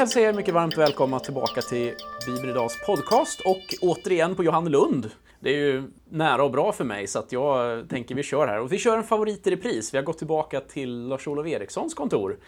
[0.00, 1.94] Jag er mycket varmt välkomna tillbaka till
[2.26, 5.10] Bibeln Idags podcast och återigen på Johannelund.
[5.40, 8.60] Det är ju nära och bra för mig så att jag tänker vi kör här.
[8.60, 9.94] Och vi kör en favorit i repris.
[9.94, 12.38] Vi har gått tillbaka till Lars-Olof Erikssons kontor.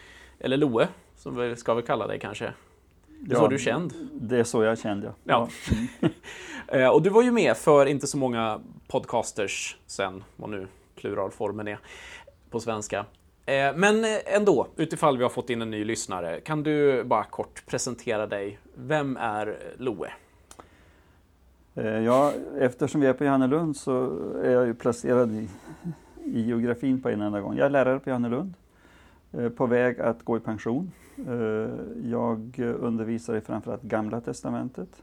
[0.40, 2.52] Eller Loe, som vi ska vi kalla dig kanske.
[3.20, 3.92] Det är så du är känd.
[4.12, 5.12] Det är så jag är känd, ja.
[5.24, 5.48] ja.
[6.68, 11.68] Eh, och du var ju med för inte så många podcasters sen, vad nu pluralformen
[11.68, 11.78] är
[12.50, 13.06] på svenska.
[13.46, 17.24] Eh, men eh, ändå, utifall vi har fått in en ny lyssnare, kan du bara
[17.24, 18.58] kort presentera dig?
[18.74, 20.12] Vem är Loe?
[21.74, 25.48] Eh, ja, eftersom vi är på Johannelund så är jag ju placerad i,
[26.24, 27.56] i geografin på en enda gång.
[27.56, 28.54] Jag är lärare på Johannelund,
[29.56, 30.92] på väg att gå i pension.
[32.04, 35.02] Jag undervisar i framförallt Gamla Testamentet.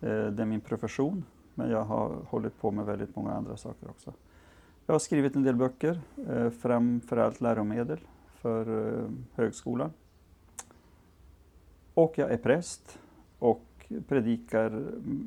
[0.00, 4.12] Det är min profession, men jag har hållit på med väldigt många andra saker också.
[4.88, 7.98] Jag har skrivit en del böcker, eh, framförallt läromedel
[8.40, 9.92] för eh, högskolan.
[11.94, 12.98] Och jag är präst
[13.38, 13.64] och
[14.08, 14.70] predikar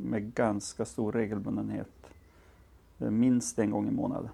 [0.03, 1.89] med ganska stor regelbundenhet.
[2.99, 4.29] Eh, minst en gång i månaden.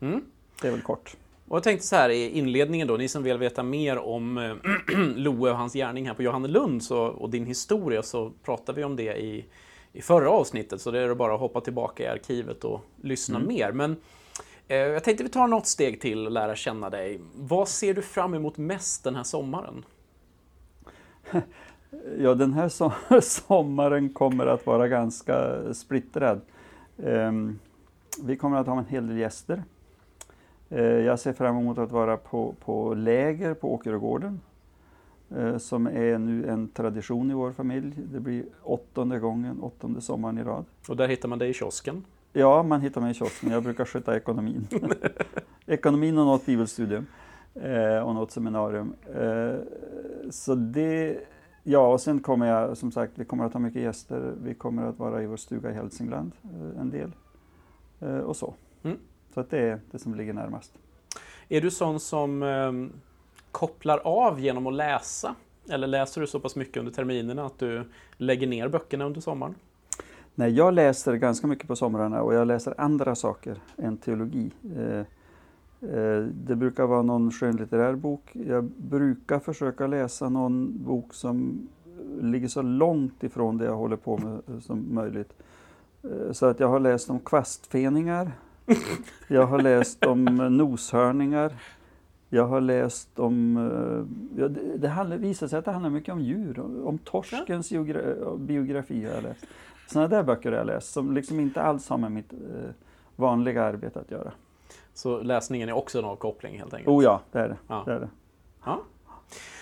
[0.00, 0.24] Mm.
[0.62, 1.16] Det är väl kort.
[1.48, 4.58] Och jag tänkte så här i inledningen då, ni som vill veta mer om
[5.16, 9.20] Loe och hans gärning här på Johannelund och din historia så pratar vi om det
[9.20, 9.44] i
[9.92, 13.48] i förra avsnittet, så det är bara att hoppa tillbaka i arkivet och lyssna mm.
[13.48, 13.72] mer.
[13.72, 13.96] Men
[14.68, 17.20] eh, jag tänkte vi tar något steg till och lära känna dig.
[17.34, 19.84] Vad ser du fram emot mest den här sommaren?
[22.18, 22.90] Ja, den här so
[23.22, 26.40] sommaren kommer att vara ganska splittrad.
[26.96, 27.58] Um,
[28.22, 29.62] vi kommer att ha en hel del gäster.
[30.72, 34.49] Uh, jag ser fram emot att vara på, på läger på Åkergården Eh,
[35.58, 37.92] som är nu en tradition i vår familj.
[38.12, 40.64] Det blir åttonde gången, åttonde sommaren i rad.
[40.88, 42.04] Och där hittar man dig i kiosken?
[42.32, 43.50] Ja, man hittar mig i kiosken.
[43.50, 44.68] Jag brukar sköta ekonomin.
[45.66, 47.06] ekonomin och något bibelstudium
[47.54, 48.94] eh, och något seminarium.
[49.14, 49.54] Eh,
[50.30, 51.18] så det,
[51.62, 54.34] ja, och sen kommer jag, som sagt, vi kommer att ha mycket gäster.
[54.42, 56.32] Vi kommer att vara i vår stuga i Hälsingland
[56.80, 57.12] en del
[58.24, 58.54] och så.
[58.82, 58.96] Mm.
[59.34, 60.78] Så att det är det som ligger närmast.
[61.48, 62.92] Är du sån som ehm,
[63.52, 65.34] kopplar av genom att läsa?
[65.70, 67.84] Eller läser du så pass mycket under terminerna att du
[68.16, 69.54] lägger ner böckerna under sommaren?
[70.34, 74.50] Nej, jag läser ganska mycket på somrarna och jag läser andra saker än teologi.
[74.76, 74.98] Eh,
[75.90, 78.30] eh, det brukar vara någon skönlitterär bok.
[78.32, 81.68] Jag brukar försöka läsa någon bok som
[82.20, 85.32] ligger så långt ifrån det jag håller på med som möjligt.
[86.02, 88.32] Eh, så att jag har läst om kvastfeningar.
[89.28, 91.52] Jag har läst om noshörningar.
[92.32, 96.12] Jag har läst om, eh, ja, det, det handlar, visar sig att det handlar mycket
[96.12, 97.82] om djur, om torskens ja.
[98.38, 99.46] biografi har jag läst.
[99.86, 102.38] Sådana där böcker har jag läst som liksom inte alls har med mitt eh,
[103.16, 104.32] vanliga arbete att göra.
[104.94, 106.88] Så läsningen är också en avkoppling helt enkelt?
[106.88, 107.56] Oh ja, det är det.
[107.68, 107.82] Ja.
[107.86, 108.08] det, är det.
[108.64, 108.82] Ja.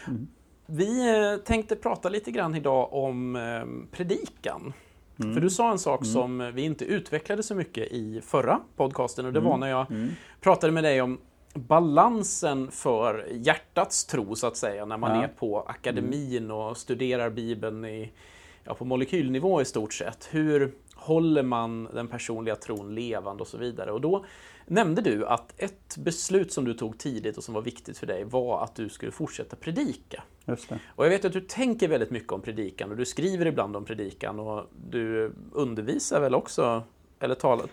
[0.06, 0.28] Mm.
[0.66, 4.72] Vi eh, tänkte prata lite grann idag om eh, predikan.
[5.20, 5.34] Mm.
[5.34, 6.12] För du sa en sak mm.
[6.12, 9.60] som vi inte utvecklade så mycket i förra podcasten och det var mm.
[9.60, 10.08] när jag mm.
[10.40, 11.18] pratade med dig om
[11.54, 15.24] balansen för hjärtats tro så att säga när man ja.
[15.24, 18.12] är på akademin och studerar Bibeln i,
[18.64, 20.28] ja, på molekylnivå i stort sett.
[20.30, 23.92] Hur håller man den personliga tron levande och så vidare.
[23.92, 24.24] Och då
[24.66, 28.24] nämnde du att ett beslut som du tog tidigt och som var viktigt för dig
[28.24, 30.22] var att du skulle fortsätta predika.
[30.86, 33.84] Och jag vet att du tänker väldigt mycket om predikan och du skriver ibland om
[33.84, 36.82] predikan och du undervisar väl också,
[37.20, 37.66] eller talar,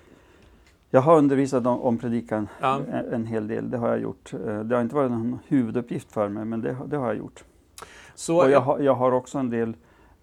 [0.90, 2.82] jag har undervisat om, om predikan ja.
[2.92, 4.34] en, en, hel del, det har jag gjort.
[4.34, 7.44] Eh, det har inte varit någon huvuduppgift för mig, men det, det har jag gjort.
[8.16, 9.76] Så, och jag, har, jag har också en del,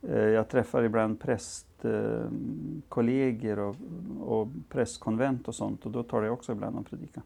[0.03, 3.77] eh, jag träffar ibland prästkollegor och,
[4.21, 7.22] och prästkonvent och sånt och då talar jag också ibland om predikan.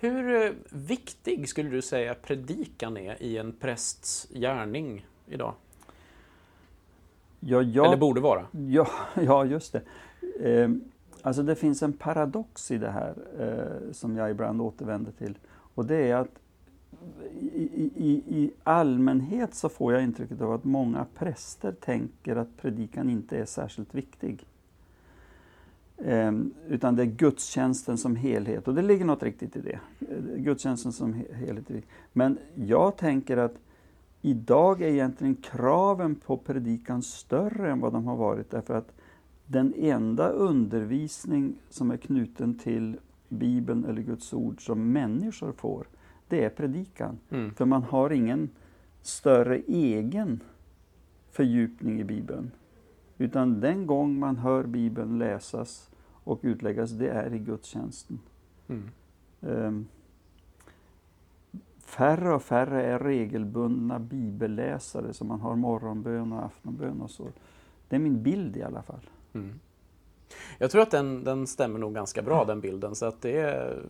[0.00, 5.54] Hur eh, viktig skulle du säga predikan är i en prästs gärning idag?
[7.40, 8.46] Ja, ja, Eller borde vara?
[8.50, 9.82] Ja, ja just det.
[11.22, 15.38] Alltså det finns en paradox i det här eh, som jag ibland återvänder till.
[15.74, 16.40] Och det är att
[17.40, 23.10] i, i, i, allmänhet så får jag intrycket av att många präster tänker att predikan
[23.10, 24.46] inte är särskilt viktig.
[25.96, 26.32] Eh,
[26.68, 28.68] utan det är gudstjänsten som helhet.
[28.68, 29.80] Och det ligger något riktigt i det.
[30.36, 31.84] Gudstjänsten som helhet.
[32.12, 33.54] Men jag tänker att
[34.22, 38.50] idag är egentligen kraven på predikan större än vad de har varit.
[38.50, 38.92] Därför att
[39.50, 42.98] den enda undervisning som är knuten till
[43.28, 45.86] Bibeln eller Guds ord som människor får,
[46.28, 47.18] det är predikan.
[47.30, 47.54] Mm.
[47.54, 48.50] För man har ingen
[49.02, 50.40] större egen
[51.30, 52.50] fördjupning i Bibeln.
[53.18, 55.90] Utan den gång man hör Bibeln läsas
[56.24, 58.18] och utläggas, det är i gudstjänsten.
[58.68, 58.88] Mm.
[59.40, 59.86] Um,
[61.78, 67.28] färre och färre är regelbundna bibelläsare som man har morgonbön och aftonbön och så.
[67.88, 69.10] Det är min bild i alla fall.
[69.34, 69.60] Mm.
[70.58, 73.82] Jag tror att den, den stämmer nog ganska bra den bilden så att det är,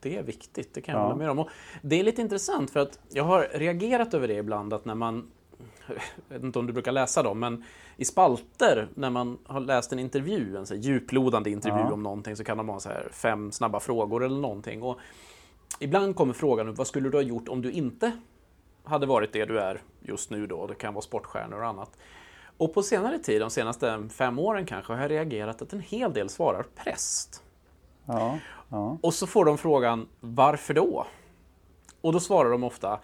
[0.00, 1.04] det är viktigt, det kan jag ja.
[1.04, 1.38] hålla med om.
[1.38, 1.48] Och
[1.82, 5.30] det är lite intressant för att jag har reagerat över det ibland att när man
[5.88, 5.96] jag
[6.28, 7.64] vet inte om du brukar läsa dem, men
[7.96, 11.92] i spalter när man har läst en intervju, en så djuplodande intervju ja.
[11.92, 14.82] om någonting, så kan de ha så här fem snabba frågor eller någonting.
[14.82, 14.98] Och
[15.80, 18.12] ibland kommer frågan upp, vad skulle du ha gjort om du inte
[18.84, 20.66] hade varit det du är just nu då?
[20.66, 21.98] Det kan vara sportstjärnor och annat.
[22.58, 26.12] Och på senare tid, de senaste fem åren kanske, har jag reagerat att en hel
[26.12, 27.42] del svarar präst.
[28.06, 28.38] Ja,
[28.68, 28.98] ja.
[29.02, 31.06] Och så får de frågan, varför då?
[32.00, 33.00] Och då svarar de ofta,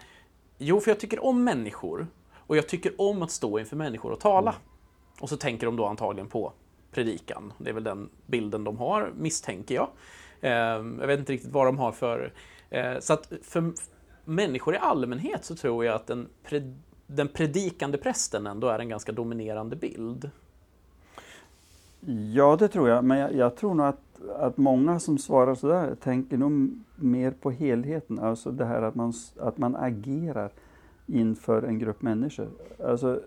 [0.58, 2.06] jo, för jag tycker om människor
[2.46, 4.50] och jag tycker om att stå inför människor och tala.
[4.50, 4.62] Mm.
[5.20, 6.52] Och så tänker de då antagligen på
[6.92, 7.52] predikan.
[7.58, 9.88] Det är väl den bilden de har, misstänker jag.
[10.40, 12.32] Ehm, jag vet inte riktigt vad de har för...
[12.70, 13.72] Eh, så att för
[14.24, 16.28] människor i allmänhet så tror jag att den,
[17.14, 20.30] den predikande prästen ändå är en ganska dominerande bild.
[22.34, 23.04] Ja, det tror jag.
[23.04, 24.00] Men jag, jag tror nog att,
[24.38, 28.18] att många som svarar sådär tänker nog mer på helheten.
[28.18, 30.50] Alltså det här att man, att man agerar
[31.06, 32.48] inför en grupp människor.
[32.84, 33.20] Alltså,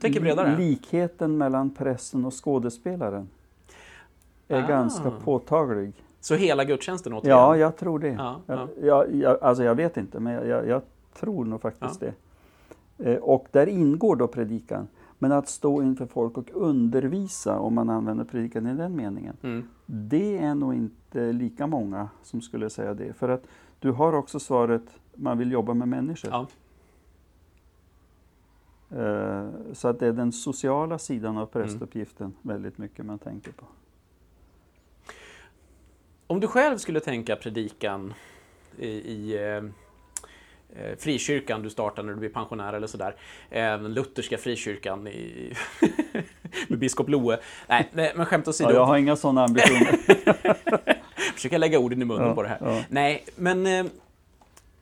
[0.00, 0.56] Tänker bredare.
[0.56, 3.28] Likheten mellan prästen och skådespelaren
[4.48, 4.66] är ah.
[4.66, 5.92] ganska påtaglig.
[6.20, 7.38] Så hela gudstjänsten återigen?
[7.38, 8.08] Ja, jag tror det.
[8.08, 8.68] Ja, ja.
[8.82, 10.82] Jag, jag, alltså jag vet inte, men jag, jag
[11.14, 12.06] tror nog faktiskt ja.
[12.06, 12.14] det.
[12.98, 14.88] Eh, och där ingår då predikan.
[15.18, 19.68] Men att stå inför folk och undervisa, om man använder predikan i den meningen, mm.
[19.86, 23.12] det är nog inte lika många som skulle säga det.
[23.12, 23.46] För att
[23.78, 24.82] du har också svaret,
[25.14, 26.30] man vill jobba med människor.
[26.30, 26.46] Ja.
[28.90, 32.36] Eh, så att det är den sociala sidan av prästuppgiften mm.
[32.42, 33.66] väldigt mycket man tänker på.
[36.26, 38.14] Om du själv skulle tänka predikan
[38.78, 39.62] i, i eh,
[40.98, 43.14] frikyrkan du startar när du blir pensionär eller sådär.
[43.50, 45.52] Eh, den lutherska frikyrkan i,
[46.68, 47.38] med biskop Loe.
[47.68, 48.70] Nej, men skämt åsido.
[48.70, 49.98] Ja, jag har inga sådana ambitioner.
[51.34, 52.58] Försöka lägga orden i munnen ja, på det här.
[52.60, 52.84] Ja.
[52.88, 53.86] Nej, men eh,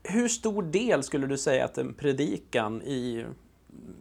[0.02, 3.24] hur stor del skulle du säga att en predikan i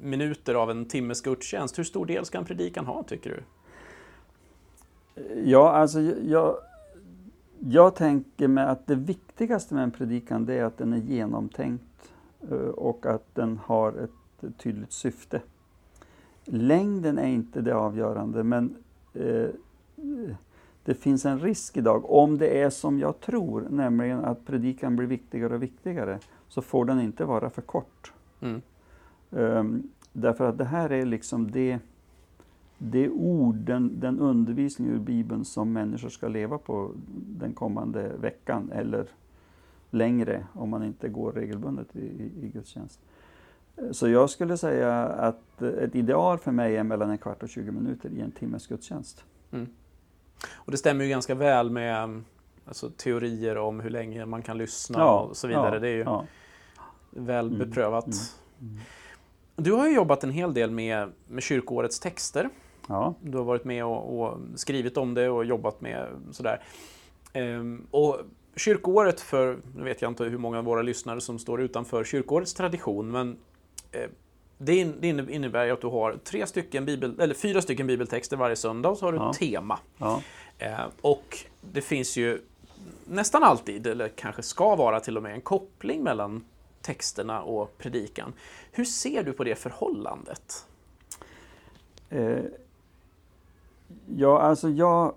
[0.02, 1.80] minuter av en timmes gudstjänst.
[1.80, 3.44] Hur stor del ska en predikan ha, tycker du?
[5.44, 6.58] Ja, alltså jag,
[7.60, 8.96] jag tänker mig att det
[9.36, 12.14] viktigaste med en predikan det är att den är genomtänkt
[12.52, 15.42] eh, och att den har ett tydligt syfte.
[16.46, 18.76] Längden är inte det avgörande, men
[19.14, 19.50] eh,
[20.86, 25.08] det finns en risk idag, om det är som jag tror, nämligen att predikan blir
[25.08, 28.14] viktigare och viktigare, så får den inte vara för kort.
[28.42, 28.62] Mm.
[29.30, 31.80] Um, därför att det här är liksom det,
[32.78, 36.92] det ord, den, den undervisning ur Bibeln som människor ska leva på
[37.40, 39.08] den kommande veckan eller
[39.96, 43.00] längre om man inte går regelbundet i, i, i gudstjänst.
[43.92, 47.72] Så jag skulle säga att ett ideal för mig är mellan en kvart och 20
[47.72, 49.24] minuter i en timmes gudstjänst.
[49.52, 49.68] Mm.
[50.54, 52.24] Och det stämmer ju ganska väl med
[52.66, 55.76] alltså, teorier om hur länge man kan lyssna ja, och så vidare.
[55.76, 56.26] Ja, det är ju ja.
[57.10, 57.60] väl mm.
[57.60, 58.06] beprövat.
[58.06, 58.18] Mm.
[58.62, 58.82] Mm.
[59.56, 62.50] Du har ju jobbat en hel del med, med kyrkoårets texter.
[63.22, 66.64] Du har varit med och, och skrivit om det och jobbat med sådär.
[67.34, 68.18] Ehm, och
[68.56, 72.54] kyrkoåret, för nu vet jag inte hur många av våra lyssnare som står utanför kyrkoårets
[72.54, 73.38] tradition, men
[73.92, 74.10] eh,
[74.58, 74.74] det,
[75.30, 78.98] innebär ju att du har tre stycken bibel, eller fyra stycken bibeltexter varje söndag och
[78.98, 79.32] så har du ja.
[79.32, 79.80] ett tema.
[79.98, 80.22] Ja.
[80.58, 82.42] Eh, och det finns ju
[83.06, 86.46] nästan alltid, eller kanske ska vara till och med, en koppling mellan
[86.82, 88.34] texterna och predikan.
[88.72, 90.68] Hur ser du på det förhållandet?
[92.10, 92.44] Eh,
[94.16, 95.14] ja, alltså jag,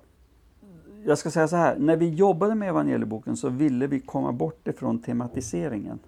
[1.05, 4.69] jag ska säga så här, när vi jobbade med evangelieboken så ville vi komma bort
[4.69, 5.99] ifrån tematiseringen.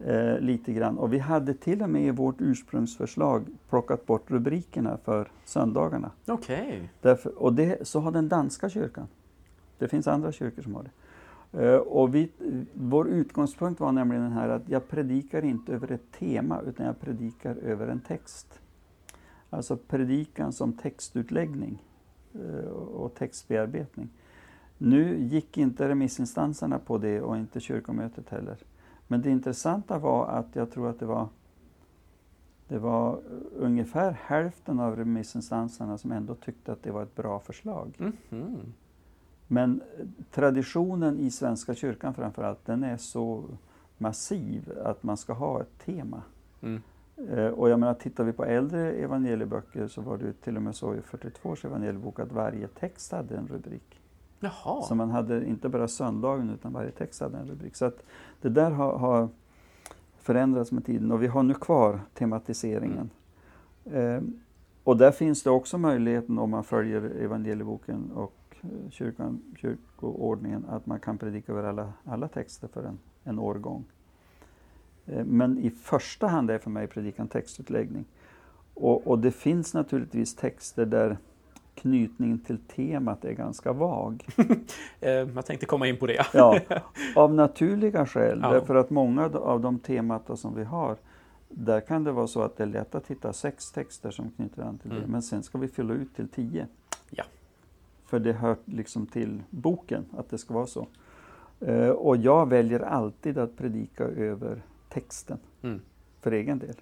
[0.00, 0.98] Eh, lite grann.
[0.98, 6.10] Och vi hade till och med i vårt ursprungsförslag plockat bort rubrikerna för söndagarna.
[6.26, 6.90] Okej.
[7.00, 7.32] Okay.
[7.36, 9.08] och det, så har den danska kyrkan.
[9.78, 10.90] Det finns andra kyrkor som har det.
[11.64, 12.30] Eh, och vi,
[12.74, 17.00] vår utgångspunkt var nämligen den här att jag predikar inte över ett tema utan jag
[17.00, 18.60] predikar över en text.
[19.50, 21.82] Alltså predikan som textutläggning
[22.94, 24.08] och textbearbetning.
[24.78, 28.56] Nu gick inte remissinstanserna på det och inte kyrkomötet heller.
[29.06, 31.28] Men det intressanta var att jag tror att det var
[32.68, 33.20] det var
[33.56, 37.96] ungefär hälften av remissinstanserna som ändå tyckte att det var ett bra förslag.
[37.98, 38.72] Mm -hmm.
[39.46, 39.80] Men
[40.30, 43.44] traditionen i Svenska kyrkan framförallt, den är så
[43.98, 46.22] massiv att man ska ha ett tema.
[46.62, 46.82] Mm.
[47.26, 50.76] Eh, och jag menar, tittar vi på äldre evangelieböcker så var det till och med
[50.76, 54.00] så i 42 års evangeliebok att varje text hade en rubrik.
[54.40, 54.82] Jaha.
[54.82, 57.76] Så man hade inte bara söndagen utan varje text hade en rubrik.
[57.76, 58.02] Så att
[58.40, 59.28] det där har, har
[60.16, 63.10] förändrats med tiden och vi har nu kvar tematiseringen.
[63.84, 64.20] Eh,
[64.84, 70.86] och där finns det också möjligheten om man följer evangelieboken och eh, kyrkan, kyrkoordningen att
[70.86, 73.84] man kan predika över alla, alla texter för en, en årgång.
[75.12, 78.04] Eh, men i första hand är för mig predikan textutläggning.
[78.74, 81.16] Och, och det finns naturligtvis texter där
[81.74, 84.26] knytningen till temat är ganska vag.
[85.00, 86.26] Eh, jag tänkte komma in på det.
[86.32, 86.60] ja,
[87.16, 88.40] av naturliga skäl.
[88.42, 88.52] Ja.
[88.52, 90.96] Därför att många av de temata som vi har,
[91.48, 94.62] där kan det vara så att det är lätt att hitta sex texter som knyter
[94.62, 94.96] an till det.
[94.96, 95.10] Mm.
[95.10, 96.66] Men sen ska vi fylla ut till tio.
[97.10, 97.24] Ja.
[98.06, 100.86] För det hör liksom till boken att det ska vara så.
[101.60, 104.62] Eh, och jag väljer alltid att predika över
[105.00, 105.80] texten, Mm.
[106.22, 106.74] för egen del.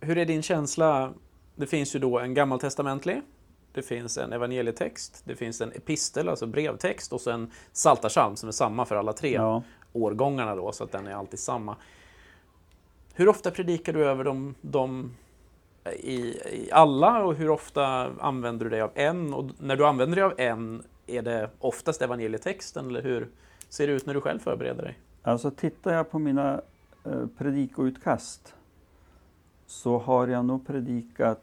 [0.00, 1.12] Hur är din känsla?
[1.56, 3.22] Det finns ju då en gammaltestamentlig,
[3.72, 8.52] det finns en evangelietext, det finns en epistel, alltså brevtext och sen psaltarpsalm som är
[8.52, 9.62] samma för alla tre Ja.
[9.92, 11.76] årgångarna då, så att den är alltid samma.
[13.14, 15.14] Hur ofta predikar du över dem, dem
[16.02, 16.14] i,
[16.52, 17.84] i alla och hur ofta
[18.20, 19.34] använder du dig av en?
[19.34, 23.28] Och när du använder dig av en, är det oftast evangelietexten eller hur
[23.68, 24.98] ser det ut när du själv förbereder dig?
[25.22, 26.60] Alltså tittar jag på mina
[27.04, 28.54] eh, predikoutkast
[29.66, 31.42] så har jag nog predikat,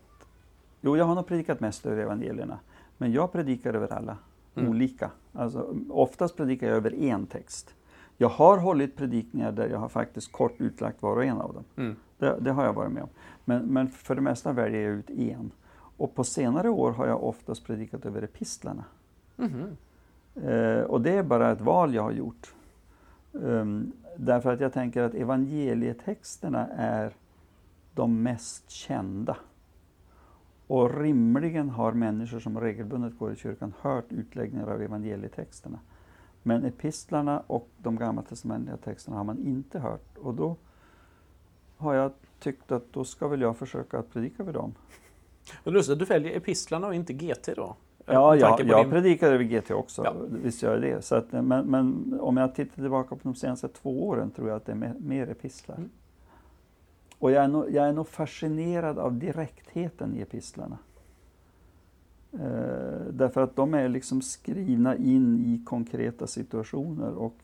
[0.81, 2.60] jo jag har nog predikat mest över evangelierna.
[2.98, 4.17] Men jag predikar över alla,
[4.55, 4.69] Mm.
[4.69, 5.12] olika.
[5.34, 7.75] Alltså, oftast predikar jag över en text.
[8.17, 11.63] Jag har hållit predikningar där jag har faktiskt kort utlagt var och en av dem.
[11.75, 11.96] Mm.
[12.17, 13.10] Det, det har jag varit med om.
[13.46, 15.51] Men, men för det mesta väljer jag ut en.
[15.98, 18.84] Och på senare år har jag oftast predikat över epistlarna.
[19.36, 19.77] Mhm.
[20.36, 22.53] Eh, och det är bara ett val jag har gjort.
[23.41, 27.13] Um, därför att jag tänker att evangelietexterna är
[27.94, 29.38] de mest kända.
[30.67, 35.79] Och rimligen har människor som regelbundet går i kyrkan hört utläggningar av evangelietexterna.
[36.44, 40.17] Men epistlarna och de gammaltestamentliga texterna har man inte hört.
[40.17, 40.56] Och då
[41.77, 44.74] har jag tyckt att då ska väl jag försöka att predika över dem.
[45.63, 47.75] Du väljer epistlarna och inte GT då?
[48.13, 50.03] Ja, ja jag din- predikar över GT också.
[50.05, 50.13] Ja.
[50.29, 51.01] Visst gör jag det.
[51.01, 54.57] Så att, men, men om jag tittar tillbaka på de senaste två åren tror jag
[54.57, 55.75] att det är me- mer epistlar.
[55.77, 55.89] Mm.
[57.19, 60.77] Och jag är, nog, jag är nog fascinerad av direktheten i epistlarna.
[62.33, 67.35] Eh, därför att de är liksom skrivna in i konkreta situationer och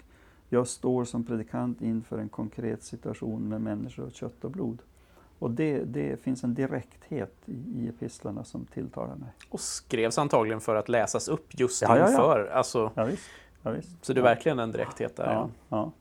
[0.50, 4.82] jag står som predikant inför en konkret situation med människor av kött och blod.
[5.44, 9.30] Och det, det finns en direkthet i, i epistlarna som tilltalar mig.
[9.50, 12.10] Och skrevs antagligen för att läsas upp just Ja, ja, ja.
[12.10, 12.46] inför.
[12.46, 13.30] Alltså, Ja, visst.
[13.64, 14.06] Ja, visst.
[14.06, 14.30] så det är ja.
[14.30, 15.26] verkligen en direkthet där.
[15.26, 15.92] Ja, ja.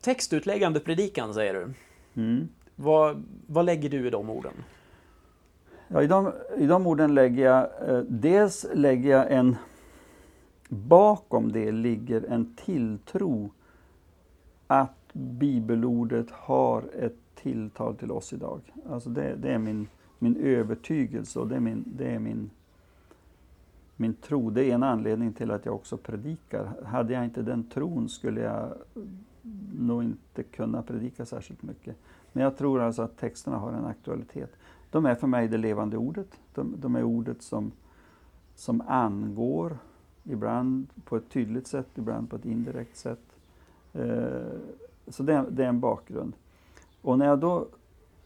[0.00, 1.72] Textutläggande predikan säger du.
[2.22, 2.48] Mm.
[2.76, 4.54] Vad, vad lägger du i de orden?
[5.88, 9.56] Ja, i, de, I de orden lägger jag, eh, dels lägger jag en,
[10.68, 13.50] bakom det ligger en tilltro
[14.66, 18.60] att bibelordet har ett tilltal till oss idag.
[18.88, 19.88] Alltså det, det är min,
[20.18, 22.50] min övertygelse och det är, min, det är min,
[23.96, 24.50] min tro.
[24.50, 26.72] Det är en anledning till att jag också predikar.
[26.84, 28.74] Hade jag inte den tron skulle jag
[29.78, 31.96] nog inte kunna predika särskilt mycket.
[32.32, 34.52] Men jag tror alltså att texterna har en aktualitet.
[34.90, 36.40] De är för mig det levande ordet.
[36.54, 37.72] De, de är ordet som,
[38.54, 39.78] som angår,
[40.24, 43.36] ibland på ett tydligt sätt, ibland på ett indirekt sätt.
[43.92, 44.58] Eh,
[45.08, 46.32] så det, det är en bakgrund.
[47.06, 47.68] Och, när jag då,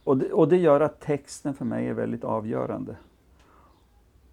[0.03, 2.95] och, det, och det gör att texten för mig är väldigt avgörande.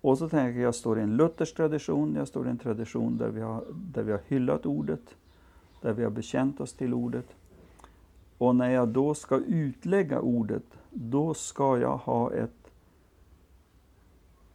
[0.01, 3.17] Och så tänker jag, jag står i en luthersk tradition, jag står i en tradition
[3.17, 5.01] där vi, har, där vi har hyllat ordet,
[5.81, 7.27] där vi har bekänt oss till ordet.
[8.39, 12.71] Och när jag då ska utlägga ordet, då ska jag ha ett,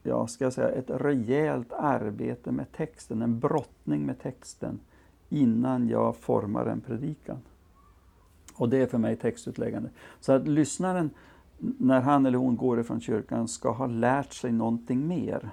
[0.04, 4.80] ja, ska jag säga, ett rejält arbete med texten, en brottning med texten,
[5.30, 7.38] innan jag formar en predikan.
[8.56, 9.90] Och det är för mig textutläggande.
[10.20, 11.10] Så att lyssnaren,
[11.58, 15.50] när han eller hon går ifrån kyrkan, ska ha lärt sig någonting mer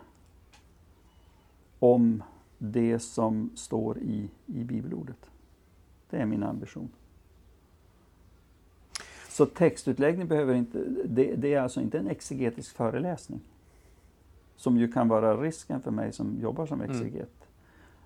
[1.78, 2.22] om
[2.58, 5.30] det som står i, i bibelordet.
[6.10, 6.88] Det är min ambition.
[9.28, 13.40] Så textutläggning behöver inte, det, det är alltså inte en exegetisk föreläsning.
[14.56, 17.39] Som ju kan vara risken för mig som jobbar som Mm.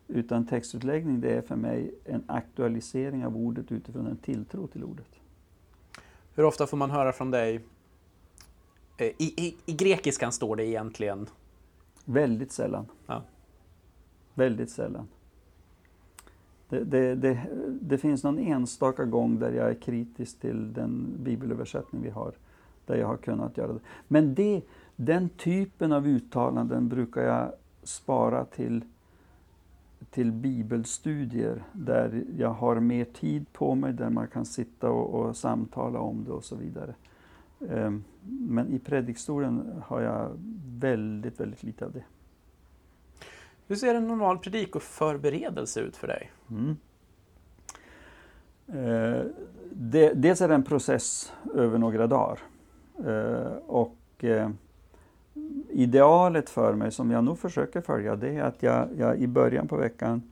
[0.08, 5.20] Utan textutläggning det är för mig en aktualisering av ordet utifrån en tilltro till ordet.
[6.34, 7.60] Hur ofta får man höra från dig?
[8.96, 11.28] Eh, I, i, I grekiskan står det egentligen
[12.04, 12.86] Väldigt sällan.
[13.06, 13.22] Ja.
[14.34, 15.08] Väldigt sällan.
[16.68, 17.46] Det, det, det,
[17.80, 22.32] det finns någon enstaka gång där jag är kritisk till den bibelöversättning vi har,
[22.86, 23.80] där jag har kunnat göra det.
[24.08, 24.62] Men det,
[24.96, 28.84] den typen av uttalanden brukar jag spara till,
[30.14, 35.36] till bibelstudier där jag har mer tid på mig, där man kan sitta och, och
[35.36, 36.94] samtala om det och så vidare.
[37.70, 40.30] Ehm, men i predikstolen har jag
[40.66, 42.04] väldigt, väldigt lite av det.
[43.66, 46.30] Hur ser en normal predikoförberedelse ut för dig?
[46.50, 46.76] Mm.
[48.66, 49.26] Eh,
[49.72, 52.38] det, dels är det en process över några dagar.
[53.06, 54.50] Eh, och eh,
[55.70, 59.68] idealet för mig, som jag nog försöker följa, det är att jag, jag i början
[59.68, 60.22] på veckan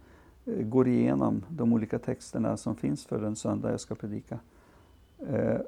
[0.46, 4.38] eh, går igenom de olika texterna som finns för den söndag jag ska predika.
[5.28, 5.60] Eh,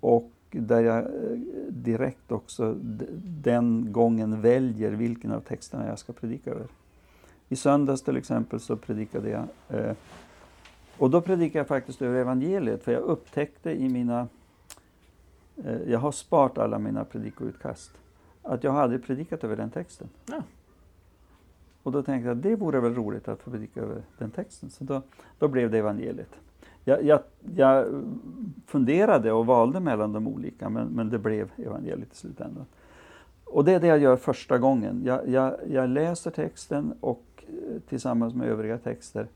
[0.00, 1.38] och där jag eh,
[1.68, 2.76] direkt också
[3.24, 6.66] den gången väljer vilken av texterna jag ska predika över.
[7.48, 9.44] I söndags till exempel så predikade jag
[10.98, 14.28] och då predikade jag faktiskt över evangeliet för jag upptäckte i mina
[15.86, 17.90] jag har sparat alla mina predikoutkast.
[18.46, 20.08] Att jag hade predikat över den texten.
[20.26, 20.42] Ja.
[21.82, 24.70] Och då tänkte jag att det vore väl roligt att få predika över den texten.
[24.70, 25.02] Så då,
[25.38, 26.38] då blev det evangeliet.
[26.84, 27.20] Jag, jag,
[27.56, 28.04] jag,
[28.66, 32.66] funderade och valde mellan de olika men, men det blev evangeliet i slutändan.
[33.44, 35.02] Och det är det jag gör första gången.
[35.04, 39.26] Jag, jag, jag läser texten och eh, tillsammans med övriga texter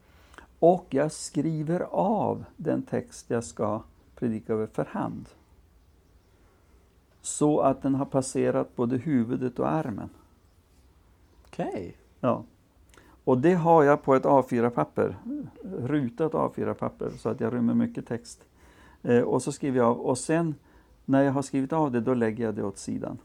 [0.58, 3.82] och jag skriver av den text jag ska
[4.14, 5.28] predika över för hand.
[7.22, 10.08] Så att den har passerat både huvudet och armen.
[11.46, 11.68] Okej.
[11.68, 11.92] Okay.
[12.20, 12.44] Ja.
[13.24, 15.16] Och det har jag på ett A4-papper,
[15.62, 18.44] rutat A4-papper, så att jag rymmer mycket text.
[19.02, 20.54] Eh, och så skriver jag av och sen
[21.04, 23.18] när jag har skrivit av det, då lägger jag det åt sidan.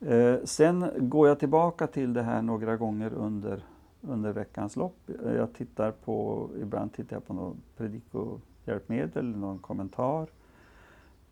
[0.00, 3.64] Eh, sen går jag tillbaka till det här några gånger under,
[4.00, 5.10] under veckans lopp.
[5.24, 10.28] Jag tittar på, ibland tittar jag på något predikohjälpmedel, någon kommentar.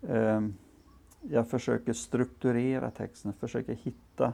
[0.03, 0.41] Eh,
[1.31, 4.33] jag försöker strukturera texten, försöker hitta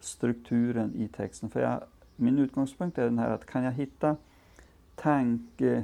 [0.00, 1.50] strukturen i texten.
[1.50, 1.82] För jag,
[2.16, 4.16] min utgångspunkt är den här att kan jag hitta
[4.94, 5.82] tankelinjen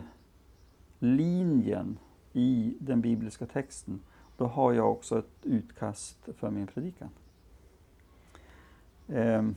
[2.33, 4.01] i den bibliska texten,
[4.37, 7.09] då har jag också ett utkast för min predikan.
[9.09, 9.55] Ehm,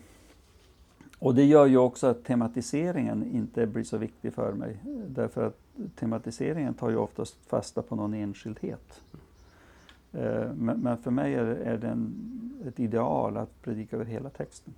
[1.19, 4.77] och det gör ju också att tematiseringen inte blir så viktig för mig.
[5.07, 5.59] Därför att
[5.95, 9.01] tematiseringen tar ju oftast fasta på någon enskildhet.
[10.13, 11.97] Ehm, men, för mig är, det
[12.67, 14.73] ett ideal att predika över hela texten.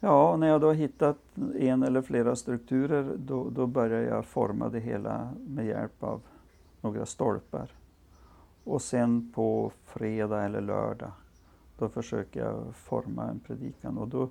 [0.00, 1.18] Ja, när jag då har hittat
[1.58, 6.20] en eller flera strukturer då, då börjar jag forma det hela med hjälp av
[6.80, 7.70] några stolpar.
[8.64, 11.12] Och sen på fredag eller lördag
[11.78, 14.28] då försöker jag forma en predikan och då,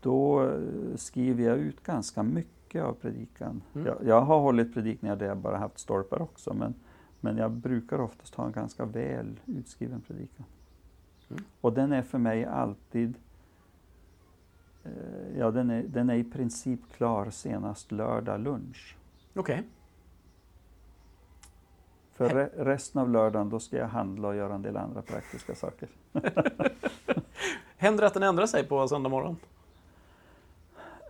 [0.00, 0.52] då
[0.96, 3.62] skriver jag ut ganska mycket av predikan.
[3.74, 3.86] Mm.
[3.86, 6.74] Jag, jag, har hållit predikningar där jag bara haft stolpar också men,
[7.20, 10.46] men jag brukar oftast ha en ganska väl utskriven predikan.
[11.30, 11.44] Mm.
[11.60, 13.14] Och den är för mig alltid
[14.84, 18.96] eh, Ja, den är, den är i princip klar senast lördag lunch.
[19.34, 19.54] Okej.
[19.54, 19.64] Okay.
[22.12, 25.54] För re resten av lördagen då ska jag handla och göra en del andra praktiska
[25.54, 25.88] saker.
[27.76, 29.36] händer det att den ändrar sig på söndag morgon?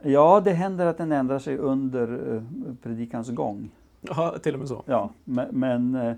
[0.03, 2.43] Ja, det händer att den ändrar sig under uh,
[2.83, 3.71] predikans gång.
[4.01, 4.83] Ja, till och med så?
[4.87, 6.17] Ja, men, men eh,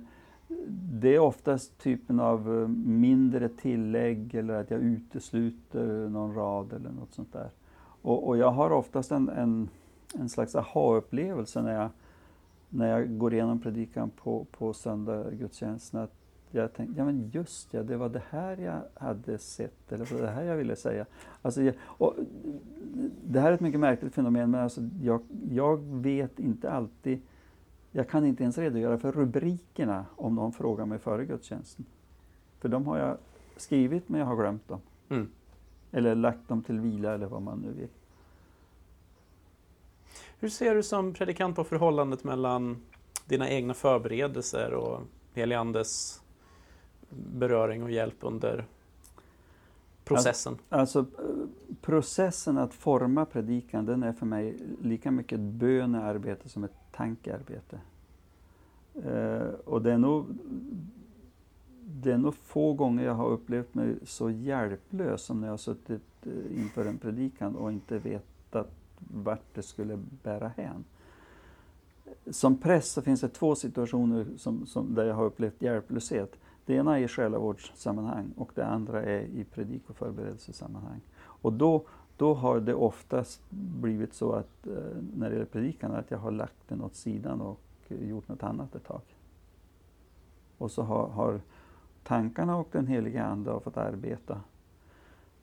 [0.92, 6.90] det är oftast typen av eh, mindre tillägg eller att jag utesluter någon rad eller
[6.90, 7.50] något sånt där.
[8.02, 9.68] Och, och jag har oftast en, en,
[10.14, 11.88] en slags aha-upplevelse när jag
[12.74, 16.12] när jag går igenom predikan på, på söndag gudstjänsten att
[16.50, 20.14] jag tänkte, ja men just ja, det var det här jag hade sett, eller det
[20.14, 21.06] var det här jag ville säga.
[21.42, 21.74] Alltså, jag,
[23.24, 27.20] det här är ett mycket märkligt fenomen, men alltså, jag, jag vet inte alltid,
[27.92, 31.86] jag kan inte ens redogöra för rubrikerna om någon frågar mig före gudstjänsten.
[32.60, 33.16] För de har jag
[33.56, 34.80] skrivit, men jag har glömt dem.
[35.08, 35.28] Mm.
[35.92, 37.88] Eller lagt dem till vila, eller vad man nu vill.
[40.38, 42.82] Hur ser du som predikant på förhållandet mellan
[43.26, 45.00] dina egna förberedelser och
[45.34, 46.22] Heliandes
[47.10, 48.66] beröring och hjälp under
[50.14, 50.56] processen?
[50.68, 51.26] Alltså, alltså,
[51.80, 57.80] processen att forma predikan, den är för mig lika mycket ett bönearbete som ett tankearbete.
[59.04, 60.26] Eh, och det är nog
[62.02, 65.58] det är nog få gånger jag har upplevt mig så hjälplös som när jag har
[65.58, 70.84] suttit eh, inför en predikan och inte vetat vart det skulle bära hän.
[72.30, 76.36] Som präst så finns det två situationer som, som, där jag har upplevt hjälplöshet.
[76.66, 81.00] Det ena är i själavårdssammanhang och det andra är i predik och förberedelsesammanhang.
[81.20, 81.82] Och då,
[82.16, 84.72] då har det oftast blivit så att eh,
[85.16, 88.74] när det gäller predikan att jag har lagt den åt sidan och gjort något annat
[88.74, 89.00] ett tag.
[90.58, 91.40] Och så har, har
[92.04, 94.40] tankarna och den heliga Ande har fått arbeta.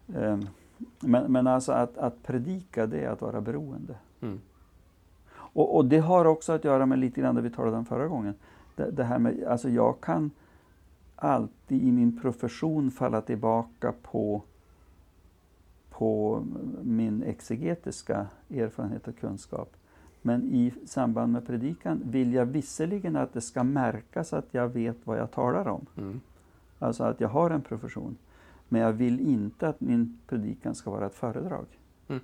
[0.08, 0.48] Um,
[1.00, 3.96] men, men alltså att, att predika, det är att vara beroende.
[4.22, 4.42] Mm.
[5.32, 8.08] Och, och, det har också att göra med lite grann det vi talade om förra
[8.08, 8.34] gången.
[8.76, 10.32] Det, det, här med, alltså jag kan
[11.22, 14.44] alltid i min profession falla tillbaka på,
[15.90, 16.44] på
[16.84, 19.76] min exegetiska erfarenhet och kunskap.
[20.22, 24.98] Men i samband med predikan vill jag visserligen att det ska märkas att jag vet
[25.04, 25.86] vad jag talar om.
[25.98, 26.22] Mm.
[26.80, 28.18] Alltså att jag har en profession.
[28.70, 31.66] Men jag vill inte att min predikan ska vara ett föredrag.
[32.08, 32.22] Mm.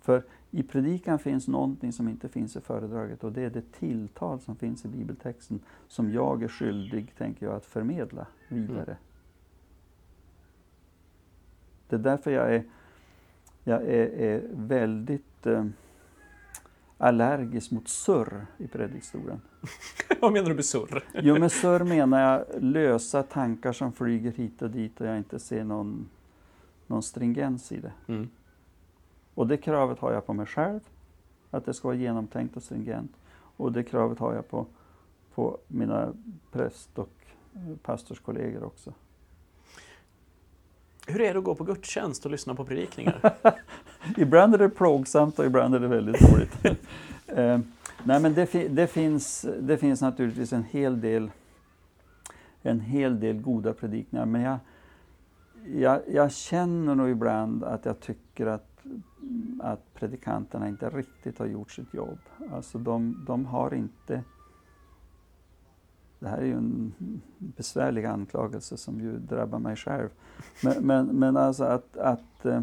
[0.00, 4.40] För i predikan finns någonting som inte finns i föredraget och det är det tilltal
[4.40, 8.82] som finns i bibeltexten som jag är skyldig, tänker jag, att förmedla vidare.
[8.82, 8.96] Mm.
[11.88, 12.64] Det är därför jag är,
[13.64, 15.66] jag är, är väldigt eh,
[16.98, 19.40] allergisk mot surr i predikstolen.
[20.20, 21.04] Vad menar du med surr?
[21.14, 25.38] Jo, med surr menar jag lösa tankar som flyger hit och dit och jag inte
[25.38, 26.08] ser någon,
[26.86, 27.92] någon stringens i det.
[28.06, 28.28] Mm.
[29.34, 30.80] Och det kravet har jag på mig själv,
[31.50, 33.12] att det ska vara genomtänkt och stringent.
[33.56, 34.66] Och det kravet har jag på,
[35.34, 36.12] på mina
[36.52, 37.10] präst och
[37.82, 38.92] pastorskollegor också.
[41.06, 43.34] Hur är det att gå på gudstjänst och lyssna på predikningar?
[44.16, 46.64] ibland är det plågsamt och ibland är det väldigt roligt.
[47.26, 47.60] eh,
[48.04, 51.30] nej men det, det, finns, det finns naturligtvis en hel del
[52.62, 54.58] en hel del goda predikningar men jag,
[55.66, 58.71] jag, jag känner nog ibland att jag tycker att
[59.60, 62.18] att predikanterna inte riktigt har gjort sitt jobb.
[62.52, 64.24] Alltså de, de har inte...
[66.18, 66.92] Det här är ju en
[67.38, 70.08] besvärlig anklagelse som ju drabbar mig själv.
[70.62, 72.62] Men, men, men alltså att, att eh,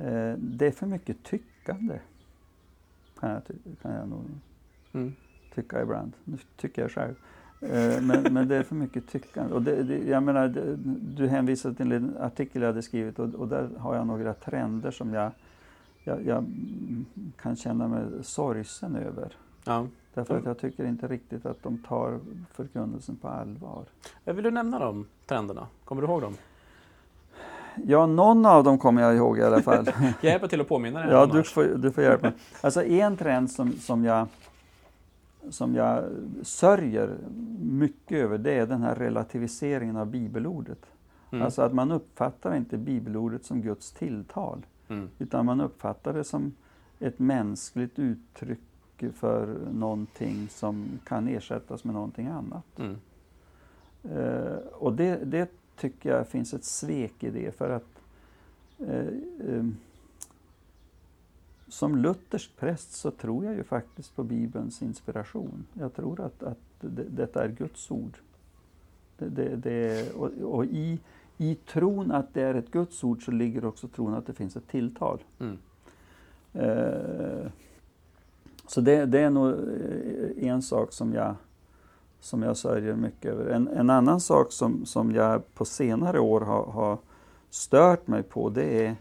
[0.00, 2.00] eh det är för mycket tyckande.
[3.20, 3.42] Kan jag,
[3.82, 4.24] kan jag nog
[4.92, 5.12] mm.
[5.54, 6.12] tycka ibland.
[6.24, 7.14] Nu tycker jag själv.
[7.60, 9.54] Eh, men, men det är för mycket tyckande.
[9.54, 10.76] Och det, det, jag menar, det,
[11.16, 14.90] du hänvisade till en artikel jag hade skrivit och, och där har jag några trender
[14.90, 15.30] som jag,
[16.04, 16.44] jag, jag
[17.42, 19.32] kan känna mig sorgsen över.
[19.64, 19.86] Ja.
[20.14, 22.18] Därför att jag tycker inte riktigt att de tar
[22.52, 23.84] förkunnelsen på allvar.
[24.24, 25.66] Vill du nämna de trenderna?
[25.84, 26.36] Kommer du ihåg dem?
[27.86, 29.86] Ja, någon av dem kommer jag ihåg i alla fall.
[30.20, 31.10] jag hjälper till att påminna dig.
[31.10, 32.36] Ja, du får, du får hjälpa mig.
[32.60, 34.26] Alltså en trend som, som jag
[35.50, 36.04] som jag
[36.42, 37.16] sörjer
[37.60, 40.86] mycket över, det är den här relativiseringen av bibelordet.
[41.30, 41.44] Mm.
[41.44, 45.08] Alltså att man uppfattar inte bibelordet som Guds tilltal, mm.
[45.18, 46.52] utan man uppfattar det som
[46.98, 48.60] ett mänskligt uttryck
[49.14, 52.78] för någonting som kan ersättas med någonting annat.
[52.78, 52.96] Mm.
[54.18, 58.02] Uh, och det, det, tycker jag finns ett svek i det, för att
[58.80, 59.08] uh,
[59.48, 59.70] uh,
[61.74, 65.66] som luthersk präst så tror jag ju faktiskt på Bibelns inspiration.
[65.72, 68.18] Jag tror att, att det, detta är Guds ord.
[69.18, 70.98] Det, det, det och, och i,
[71.38, 74.56] i tron att det är ett Guds ord så ligger också tron att det finns
[74.56, 75.18] ett tilltal.
[75.40, 75.58] Mm.
[76.52, 77.50] Eh,
[78.66, 81.34] så det, det, är nog eh, en sak som jag,
[82.20, 83.50] som jag sörjer mycket över.
[83.50, 86.98] En, en annan sak som, som jag på senare år har, har
[87.50, 88.96] stört mig på det är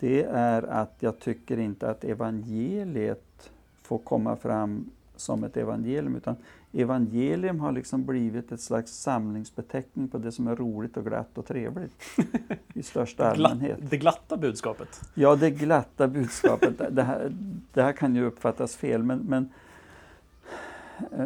[0.00, 3.50] det är att jag tycker inte att evangeliet
[3.82, 6.36] får komma fram som ett evangelium, utan
[6.72, 11.46] evangelium har liksom blivit ett slags samlingsbeteckning på det som är roligt och glatt och
[11.46, 12.02] trevligt
[12.74, 13.78] i största allmänhet.
[13.90, 15.00] Det glatta budskapet?
[15.14, 16.82] Ja, det glatta budskapet.
[16.90, 17.32] det, här,
[17.72, 19.48] det här kan ju uppfattas fel, men, men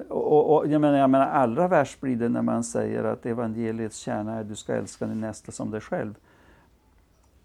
[0.09, 3.97] och, och, jag, menar, jag menar allra värst blir det när man säger att evangeliets
[3.97, 6.15] kärna är att du ska älska din nästa som dig själv.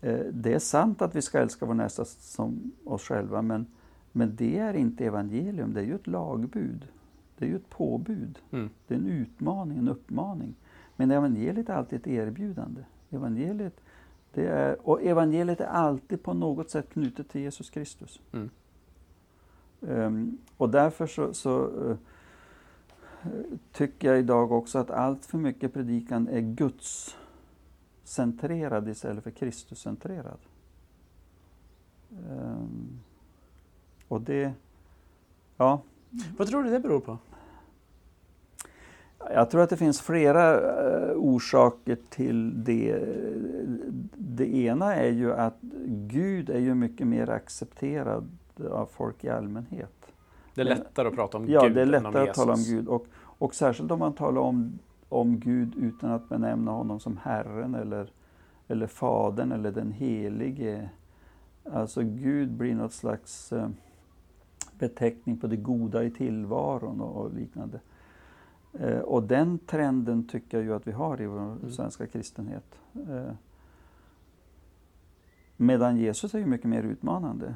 [0.02, 3.66] Eh, det är sant att vi ska älska vår nästa som oss själva, men,
[4.12, 6.88] men det är inte evangelium, det är ju ett lagbud.
[7.38, 8.40] Det är ju ett påbud.
[8.52, 8.70] Mm.
[8.88, 10.56] Det är en utmaning, en uppmaning.
[10.96, 12.82] Men evangeliet är alltid ett erbjudande.
[13.10, 13.82] Evangeliet,
[14.34, 18.22] det är, och evangeliet är alltid på något sätt knutet till Jesus Kristus.
[18.32, 18.50] Mm.
[19.80, 21.96] Um, och därför så, så uh,
[23.72, 27.18] tycker jag idag också att allt för mycket predikan är Guds
[28.04, 30.40] centrerad istället för Kristuscentrerad.
[32.30, 33.00] Um,
[34.08, 34.54] och det,
[35.58, 35.82] ja.
[36.38, 37.18] Vad tror du det beror på?
[39.34, 43.00] Jag tror att det finns flera uh, orsaker till det.
[44.16, 48.30] Det ena är ju att Gud är ju mycket mer accepterad
[48.72, 50.14] av folk i allmänhet.
[50.56, 52.64] Det är lättare att prata om ja, Gud Ja, det är lättare att tala om
[52.64, 52.88] Gud.
[52.88, 54.80] Och, och särskilt om man talar om
[55.12, 58.12] om Gud utan att benämna honom som Herren eller,
[58.68, 60.90] eller Fadern eller den Helige.
[61.64, 63.70] Alltså Gud blir något slags eh,
[64.80, 67.80] beteckning på det goda i tillvaron och, liknande.
[68.74, 71.72] Eh, och den trenden tycker jag ju att vi har i vår mm.
[71.72, 72.80] svenska kristenhet.
[72.94, 73.34] Eh,
[75.58, 77.56] medan Jesus är ju mycket mer utmanande.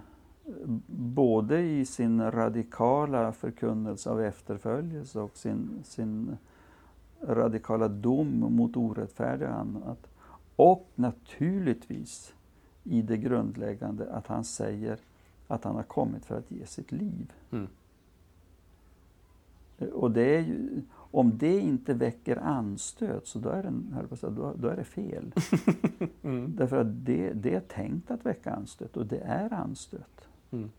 [0.88, 6.38] Både i sin radikala förkunnelse av efterföljelse och sin, sin
[7.28, 10.08] radikala dom mot orättfärdiga annat.
[10.56, 12.34] Och naturligtvis
[12.84, 15.00] i det grundläggande att han säger
[15.48, 17.34] att han har kommit för att ge sitt liv.
[17.52, 17.68] Mm.
[19.94, 23.72] Och det är ju, om det inte väcker anstöt så då är,
[24.22, 25.32] då, då är det fel.
[26.22, 26.56] mm.
[26.56, 30.28] Därför att det, det, är tänkt att väcka anstöt och det är anstöt.
[30.52, 30.70] Mm.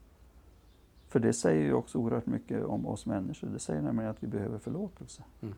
[1.08, 3.48] För det säger ju också oerhört mycket om oss människor.
[3.48, 5.22] Det säger nämligen att vi behöver förlåtelse.
[5.40, 5.54] Mm.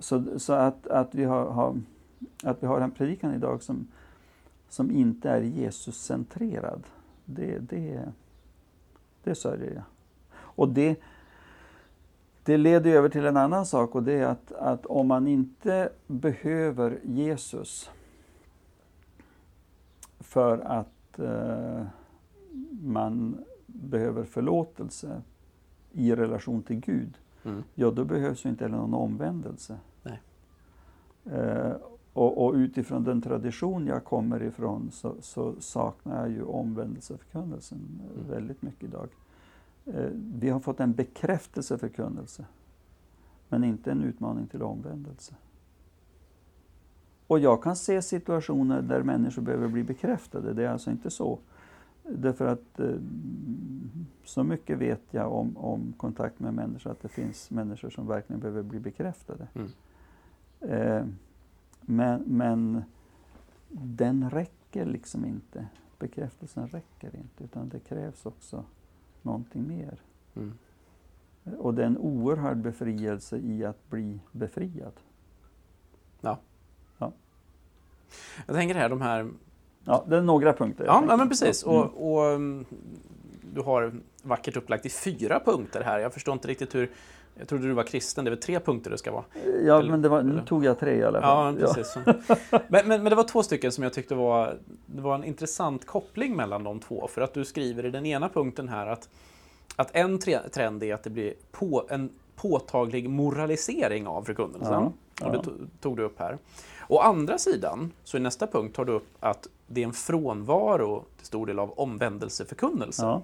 [0.00, 1.80] Så, så att, att, vi har, har,
[2.42, 3.88] att vi har en predikan idag som,
[4.68, 6.82] som inte är Jesus-centrerad,
[7.24, 8.12] det, det,
[9.22, 9.84] det sörjer jag.
[10.32, 11.00] Och det,
[12.44, 15.92] det leder över till en annan sak och det är att, att om man inte
[16.06, 17.90] behöver Jesus
[20.20, 21.86] för att eh,
[22.82, 25.22] man behöver förlåtelse
[25.92, 27.62] i relation till Gud, mm.
[27.74, 29.78] ja då behövs ju inte heller någon omvändelse.
[31.24, 31.72] Eh,
[32.12, 38.30] och, och, utifrån den tradition jag kommer ifrån så, så saknar jag ju omvändelseförkunnelsen mm.
[38.30, 39.08] väldigt mycket idag.
[39.86, 42.44] Eh, vi har fått en bekräftelseförkunnelse,
[43.48, 45.34] men inte en utmaning till omvändelse.
[47.26, 51.38] Och jag kan se situationer där människor behöver bli bekräftade, det är alltså inte så.
[52.02, 52.94] Därför att eh,
[54.24, 58.40] så mycket vet jag om, om kontakt med människor att det finns människor som verkligen
[58.40, 59.48] behöver bli bekräftade.
[59.54, 59.70] Mm.
[60.60, 61.04] Eh,
[61.80, 62.84] men, men
[63.68, 65.66] den räcker liksom inte.
[65.98, 68.64] Bekräftelsen räcker inte, utan det krävs också
[69.22, 70.00] någonting mer.
[70.36, 70.58] Mm.
[71.58, 74.92] Och det är en oerhörd befrielse i att bli befriad.
[76.20, 76.38] Ja.
[76.98, 77.12] ja.
[78.46, 79.30] Jag tänker här, de här...
[79.84, 80.84] Ja, det är några punkter.
[80.84, 81.64] Ja, ja, men precis.
[81.64, 81.76] Mm.
[81.76, 82.64] Och, och, mm,
[83.54, 83.92] du har
[84.22, 85.98] vackert upplagt i fyra punkter här.
[85.98, 86.90] Jag förstår inte riktigt hur
[87.34, 89.24] jag trodde du var kristen, det är väl tre punkter det ska vara?
[89.64, 91.60] Ja, eller, men var, nu tog jag tre i alla fall.
[91.60, 91.96] Ja, precis.
[92.06, 92.14] Ja.
[92.50, 95.86] men, men, men, det var två stycken som jag tyckte var, det var en intressant
[95.86, 97.08] koppling mellan de två.
[97.08, 99.08] För att du skriver i den ena punkten här att,
[99.76, 100.18] att en
[100.52, 104.72] trend är att det blir på, en påtaglig moralisering av förkunnelsen.
[104.72, 105.26] Ja, ja.
[105.26, 106.38] Och det tog du upp här.
[106.88, 111.04] Å andra sidan, så i nästa punkt tar du upp att det är en frånvaro
[111.16, 113.02] till stor del av omvändelseförkunnelse.
[113.02, 113.22] Ja.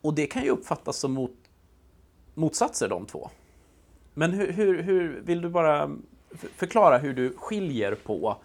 [0.00, 1.32] Och det kan ju uppfattas som mot
[2.38, 3.30] motsatser de två.
[4.14, 5.90] Men hur, hur, hur vill du bara
[6.30, 8.36] förklara hur du skiljer på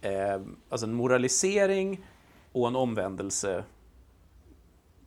[0.00, 2.00] eh, alltså en moralisering
[2.52, 3.64] och en omvändelse?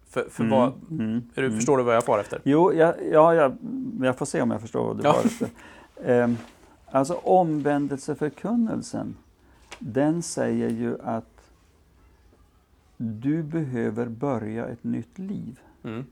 [0.09, 1.57] För, för mm, vad, mm, du, mm.
[1.57, 2.41] Förstår du vad jag far efter?
[2.43, 3.57] Jo, ja, ja, jag,
[4.01, 5.13] jag får se om jag förstår vad du ja.
[5.13, 5.49] far efter.
[6.03, 6.29] Eh,
[6.91, 9.15] alltså omvändelseförkunnelsen,
[9.79, 11.51] den säger ju att
[12.97, 15.59] du behöver börja ett nytt liv.
[15.83, 16.05] Mm.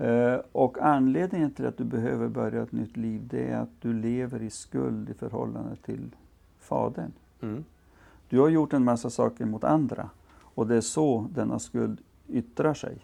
[0.00, 3.92] Eh, och anledningen till att du behöver börja ett nytt liv, det är att du
[3.92, 6.16] lever i skuld i förhållande till
[6.58, 7.12] Fadern.
[7.40, 7.64] Mm.
[8.28, 12.74] Du har gjort en massa saker mot andra och det är så denna skuld yttrar
[12.74, 12.98] sig.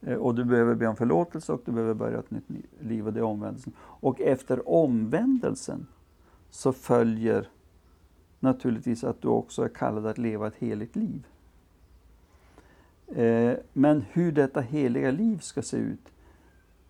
[0.00, 2.48] Eh, och du behöver be om förlåtelse och du behöver börja ett nytt
[2.80, 3.72] liv och det är omvändelsen.
[3.78, 5.86] Och efter omvändelsen
[6.50, 7.48] så följer
[8.40, 11.26] naturligtvis att du också är kallad att leva ett heligt liv.
[13.08, 16.08] Eh, men hur detta heliga liv ska se ut,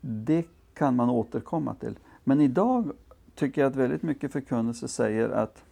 [0.00, 1.98] det kan man återkomma till.
[2.24, 2.92] Men idag
[3.34, 5.64] tycker jag att väldigt mycket förkunnelse säger att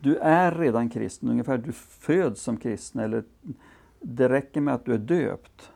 [0.00, 3.24] du är redan kristen, ungefär du föds som kristen, eller
[4.00, 5.70] det räcker med att du är döpt.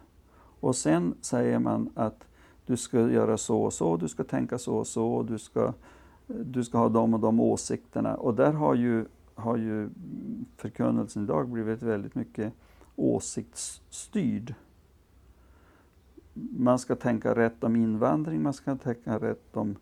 [0.61, 2.24] Och sen säger man att
[2.66, 5.72] du ska göra så och så, du ska tänka så och så, du ska,
[6.26, 8.14] du ska ha de och de åsikterna.
[8.14, 9.88] Och där har ju, har ju
[10.56, 12.52] förkunnelsen idag blivit väldigt mycket
[12.98, 14.54] åsiktsstyrd.
[16.34, 19.76] Man ska tänka rätt om invandring, man ska tänka rätt om,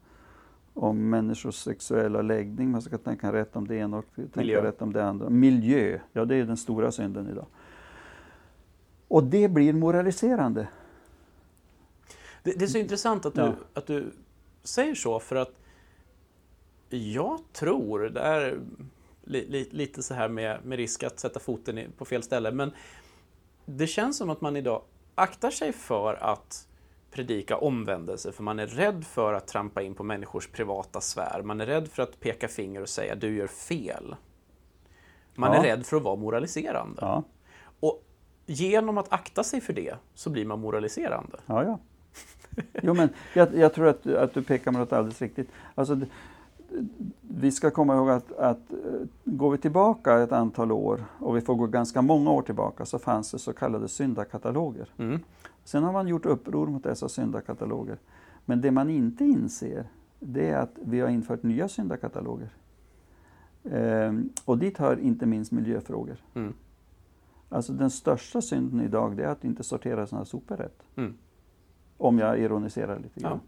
[0.74, 4.62] om människors sexuella läggning, man ska tänka rätt om det ena och tänka Miljö.
[4.62, 5.31] rätt om det andra.
[5.31, 7.46] Miljö, ja det är den stora synden idag.
[9.09, 10.68] Och det blir moraliserande.
[12.42, 13.55] Det, det är så intressant att du, ja.
[13.74, 14.12] att du
[14.62, 15.52] säger så, för att
[16.88, 18.61] jag tror, det är
[19.27, 22.73] li, li, lite så här med, med risk att sätta foten på fel ställe, men
[23.65, 24.83] det känns som att man idag
[25.15, 26.69] aktar sig för att
[27.11, 31.43] predika omvändelse, för man är rädd för att trampa in på människors privata sfär.
[31.45, 34.17] Man är rädd för att peka finger och säga du gör fel.
[35.35, 35.59] Man ja.
[35.59, 36.99] är rädd för att vara moraliserande.
[37.01, 37.23] Ja.
[37.81, 38.05] Och
[38.47, 41.39] genom att akta sig för det så blir man moraliserande.
[41.47, 41.79] Ja, ja.
[42.83, 45.49] Jo, men jag, jag tror att, att du pekar med något alldeles riktigt.
[45.75, 46.01] Alltså,
[47.20, 48.76] vi ska komma ihåg att, att eh,
[49.24, 52.98] går vi tillbaka ett antal år, och vi får gå ganska många år tillbaka, så
[52.98, 54.88] fanns det så kallade syndakataloger.
[54.98, 55.20] Mm.
[55.64, 57.98] Sen har man gjort uppror mot dessa syndakataloger.
[58.44, 59.87] Men det man inte inser,
[60.20, 62.50] det är att vi har infört nya syndakataloger.
[63.70, 66.16] Ehm, och dit hör inte minst miljöfrågor.
[66.35, 66.55] Mm.
[67.48, 70.83] Alltså den största synden idag, det är att inte sortera sina sopor rätt.
[70.96, 71.14] Mm.
[71.96, 73.33] Om jag ironiserar lite grann.
[73.33, 73.38] Eh,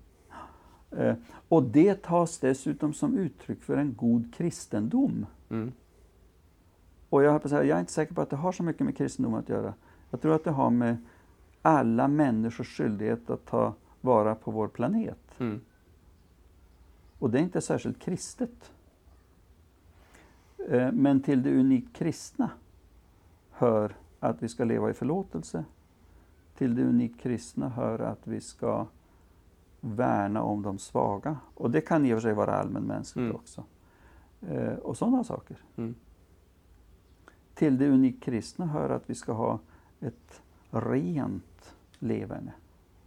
[1.48, 5.26] och det tas dessutom som uttryck för en god kristendom.
[5.50, 5.72] Mm.
[7.08, 8.96] Och jag, på säga, jag är inte säker på att det har så mycket med
[8.96, 9.74] kristendom att göra.
[10.10, 10.96] Jag tror att det har med
[11.62, 15.40] alla människors skyldighet att ta vara på vår planet.
[15.40, 15.60] Mm.
[17.18, 18.72] Och det är inte särskilt kristet.
[20.68, 22.50] Eh, Men till det unikt kristna
[23.50, 25.64] hör att vi ska leva i förlåtelse.
[26.56, 28.86] Till det unikt kristna hör att vi ska
[29.80, 31.36] värna om de svaga.
[31.54, 33.36] Och det kan i och för sig vara allmänmänskligt Mm.
[33.36, 33.64] också.
[34.48, 35.56] Eh, Och sådana saker.
[35.76, 35.94] Mm.
[37.54, 39.58] Till det unikt kristna hör att vi ska ha
[40.00, 42.52] ett rent leverne.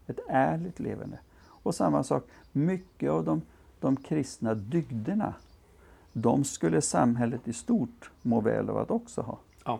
[0.07, 1.19] Ett ärligt leverne.
[1.63, 3.41] Och samma sak, mycket av de,
[3.79, 5.33] de kristna dygderna,
[6.13, 9.37] de skulle samhället i stort må väl av att också ha.
[9.65, 9.79] Ja.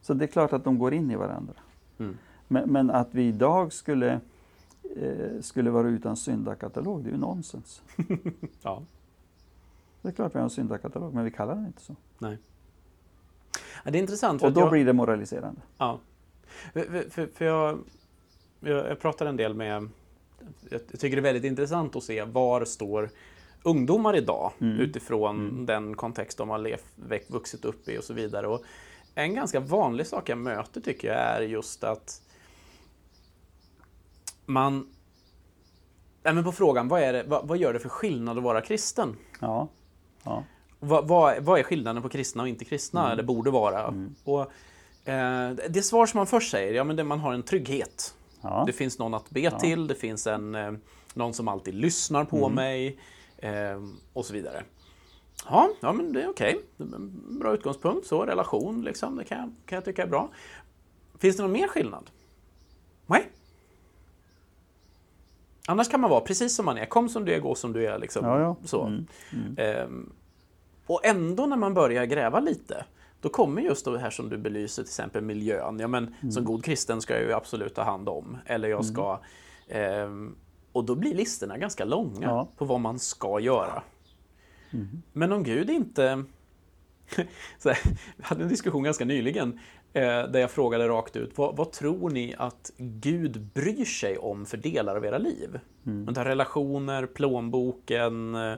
[0.00, 1.54] Så det är klart att de går in i varandra.
[1.98, 2.16] Mm.
[2.48, 4.20] Men, men att vi idag skulle,
[4.96, 7.82] eh, skulle vara utan syndakatalog, det är ju nonsens.
[8.62, 8.82] Ja.
[10.02, 11.96] Det är klart vi har en syndakatalog, men vi kallar den inte så.
[13.84, 14.42] Ja, det är intressant.
[14.42, 15.60] Och då jag, blir det moraliserande.
[15.78, 16.00] Ja.
[16.72, 17.78] För, för- för, jag,
[18.60, 19.88] jag, pratar en del med...
[20.70, 23.10] Jag tycker det är väldigt intressant att se var står
[23.62, 24.80] ungdomar idag Mm.
[24.80, 25.66] utifrån Mm.
[25.66, 28.46] den kontext de har växt, vuxit upp i och så vidare.
[28.46, 28.62] Och
[29.14, 32.22] en ganska vanlig sak jag möter tycker jag är just att
[34.50, 34.86] man...
[36.22, 38.60] Nej, men på frågan, vad, är det, vad, vad gör det för skillnad att vara
[38.60, 39.16] kristen?
[39.40, 39.68] Ja.
[40.22, 40.44] ja.
[40.80, 43.12] Vad, vad, vad är skillnaden på kristna och inte kristna, Mm.
[43.12, 43.86] eller borde vara?
[43.86, 44.14] Mm.
[44.24, 44.40] Och,
[45.08, 48.14] eh, det svar som man först säger, ja men det, man har en trygghet.
[48.42, 48.64] ja.
[48.66, 49.58] Det finns någon att be Ja.
[49.58, 50.72] till, det finns en, eh,
[51.14, 52.52] någon som alltid lyssnar på Mm.
[52.54, 52.98] mig
[53.38, 53.82] eh,
[54.12, 54.62] och så vidare.
[55.48, 56.60] Ja, ja men det är okej.
[56.78, 60.28] En Bra utgångspunkt, så relation liksom, det kan jag, kan jag tycka är bra.
[61.18, 62.10] Finns det någon mer skillnad?
[63.06, 63.28] Nej.
[65.70, 66.86] Annars kan man vara precis som man är.
[66.86, 67.98] Kom som du är, gå som du är.
[67.98, 68.24] Liksom.
[68.24, 68.56] ja, ja.
[68.64, 68.82] Så.
[68.84, 69.06] Mm.
[69.32, 69.54] Mm.
[69.58, 70.12] Ehm,
[70.86, 72.84] och ändå när man börjar gräva lite,
[73.20, 75.78] då kommer just det här som du belyser, till exempel miljön.
[75.80, 76.32] Ja, men Mm.
[76.32, 78.36] Som god kristen ska jag ju absolut ta hand om.
[78.46, 79.20] Eller jag ska...
[79.68, 80.36] ehm,
[80.72, 82.48] och då blir listorna ganska långa Ja.
[82.58, 83.82] på vad man ska göra.
[84.72, 85.02] Mm.
[85.12, 86.24] Men om Gud inte...
[87.64, 87.78] här,
[88.16, 89.60] vi hade en diskussion ganska nyligen
[89.92, 94.46] eh, där jag frågade rakt ut, vad, vad tror ni att Gud bryr sig om
[94.46, 95.60] för delar av era liv?
[95.86, 96.14] Mm.
[96.14, 98.54] Tar relationer, plånboken, eh,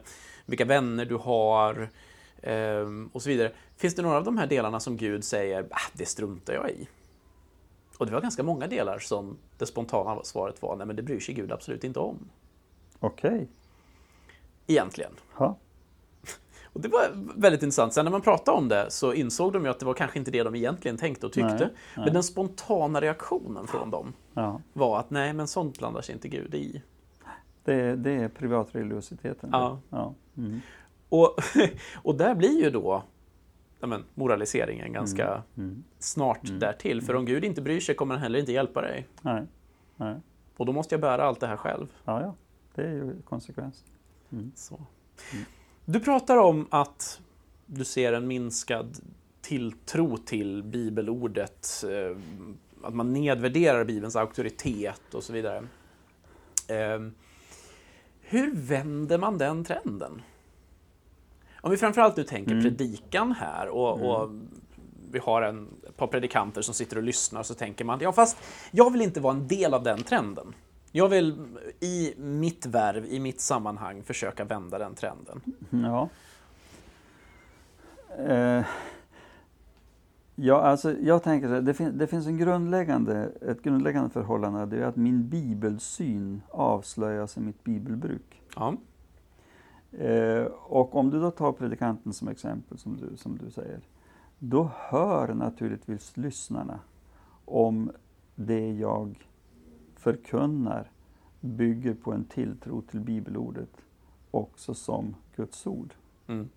[0.46, 1.88] vilka vänner du har
[2.42, 3.52] eh, och så vidare.
[3.76, 6.88] Finns det några av de här delarna som Gud säger, ah, det struntar jag i?
[7.98, 11.20] Och det var ganska många delar som det spontana svaret var, nej men det bryr
[11.20, 12.28] sig Gud absolut inte om.
[13.00, 13.48] Okej.
[14.66, 15.12] Egentligen.
[15.38, 15.56] Ja.
[16.72, 17.92] Och det var väldigt intressant.
[17.92, 20.30] Sen när man pratade om det så insåg de ju att det var kanske inte
[20.30, 21.54] det de egentligen tänkte och tyckte.
[21.54, 22.04] Nej, nej.
[22.04, 24.60] Men den spontana reaktionen från dem ja.
[24.72, 26.82] var att nej, men sånt blandar sig inte Gud i.
[27.64, 29.48] Det, det är privatreligiositeten.
[29.52, 29.78] Ja.
[29.90, 30.14] Ja.
[30.36, 30.60] Mm.
[31.08, 31.36] Och,
[31.94, 33.02] och där blir ju då
[33.80, 35.84] men, moraliseringen ganska Mm.
[35.98, 36.58] snart Mm.
[36.60, 37.02] därtill.
[37.02, 39.08] För om Gud inte bryr sig kommer han heller inte hjälpa dig.
[39.22, 39.46] Nej.
[39.96, 40.16] Nej.
[40.56, 41.86] Och då måste jag bära allt det här själv.
[42.04, 42.34] Ja, ja.
[42.74, 43.88] Det är ju konsekvensen.
[44.32, 44.52] Mm.
[44.54, 44.80] Så.
[45.84, 47.20] Du pratar om att
[47.66, 48.98] du ser en minskad
[49.40, 52.16] tilltro till bibelordet, eh,
[52.82, 55.58] att man nedvärderar Bibelns auktoritet och så vidare.
[56.68, 57.00] Eh,
[58.20, 60.22] Hur vänder man den trenden?
[61.60, 62.62] Om vi framförallt nu tänker Mm.
[62.64, 64.30] predikan här och, och
[65.10, 68.36] vi har en, ett par predikanter som sitter och lyssnar så tänker man, ja fast
[68.70, 70.54] jag vill inte vara en del av den trenden.
[70.94, 71.46] Jag vill
[71.80, 75.40] i mitt värv, i mitt sammanhang försöka vända den trenden.
[75.70, 76.08] Ja.
[78.18, 78.64] Eh,
[80.34, 84.66] ja, alltså jag tänker så här, det, fin- det finns en grundläggande, ett grundläggande förhållande,
[84.66, 88.42] det är att min bibelsyn avslöjas i mitt bibelbruk.
[88.56, 88.76] Ja.
[89.92, 93.80] Eh, och om du då tar predikanten som exempel, som du, som du säger,
[94.38, 96.80] då hör naturligtvis lyssnarna
[97.44, 97.90] om
[98.34, 99.28] det jag
[100.02, 100.90] förkunnar
[101.40, 103.70] bygger på en tilltro till bibelordet
[104.30, 105.94] också som Guds ord.
[106.26, 106.48] Mm.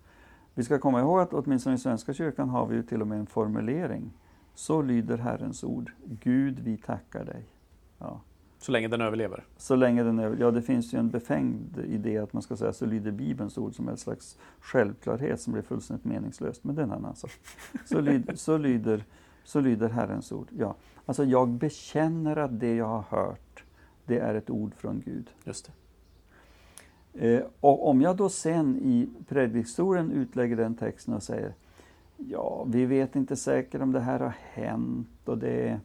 [0.54, 3.18] Vi ska komma ihåg att åtminstone i Svenska kyrkan har vi ju till och med
[3.18, 4.12] en formulering.
[4.54, 5.92] Så lyder Herrens ord.
[6.04, 7.44] Gud, vi tackar dig.
[7.98, 8.20] Ja.
[8.58, 9.44] Så länge den överlever?
[9.56, 10.44] Så länge den överlever.
[10.44, 13.74] Ja, det finns ju en befängd idé att man ska säga så lyder Bibelns ord
[13.74, 16.64] som en slags självklarhet som blir fullständigt meningslöst.
[16.64, 17.30] Men det är en annan sak.
[17.84, 19.04] Så, lyder, så, lyder,
[19.46, 20.48] så lyder Herrens ord.
[20.58, 20.74] Ja.
[21.06, 23.64] Alltså jag bekänner att det jag har hört,
[24.04, 25.30] det är ett ord från Gud.
[25.44, 25.70] Just.
[27.12, 31.54] Eh, och om jag då sen i predikstolen utlägger den texten och säger
[32.16, 35.80] Ja, vi vet inte säkert om det här har hänt och det,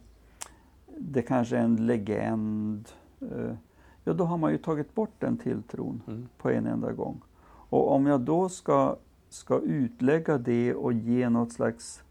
[0.98, 2.88] det kanske är en legend.
[3.20, 3.54] Eh,
[4.04, 6.28] ja, då har man ju tagit bort den tilltron mm.
[6.38, 7.22] på en enda gång.
[7.44, 8.96] Och om jag då ska,
[9.28, 12.02] ska utlägga det och ge något slags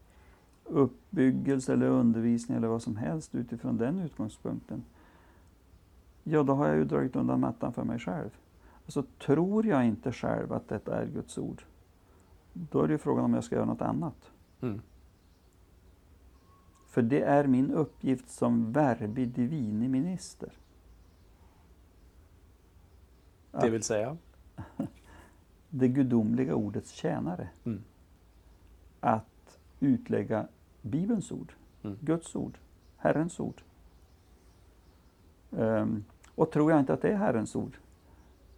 [0.64, 4.84] uppbyggelse eller undervisning eller vad som helst utifrån den utgångspunkten.
[6.22, 8.30] Ja, då har jag ju dragit undan mattan för mig själv.
[8.84, 11.62] Alltså, tror jag inte själv att detta är Guds ord,
[12.52, 14.30] då är det ju frågan om jag ska göra något annat.
[14.60, 14.80] Mm.
[16.86, 20.52] För det är min uppgift som verbi divini minister.
[23.50, 24.16] Det vill säga?
[25.68, 27.48] det gudomliga ordets tjänare.
[27.64, 27.82] Mm.
[29.00, 29.31] Att
[29.82, 30.46] utlägga
[30.82, 31.52] Bibelns ord,
[31.82, 31.98] mm.
[32.00, 32.58] Guds ord,
[32.96, 33.62] Herrens ord.
[35.50, 36.04] Um,
[36.34, 37.76] och tror jag inte att det är Herrens ord,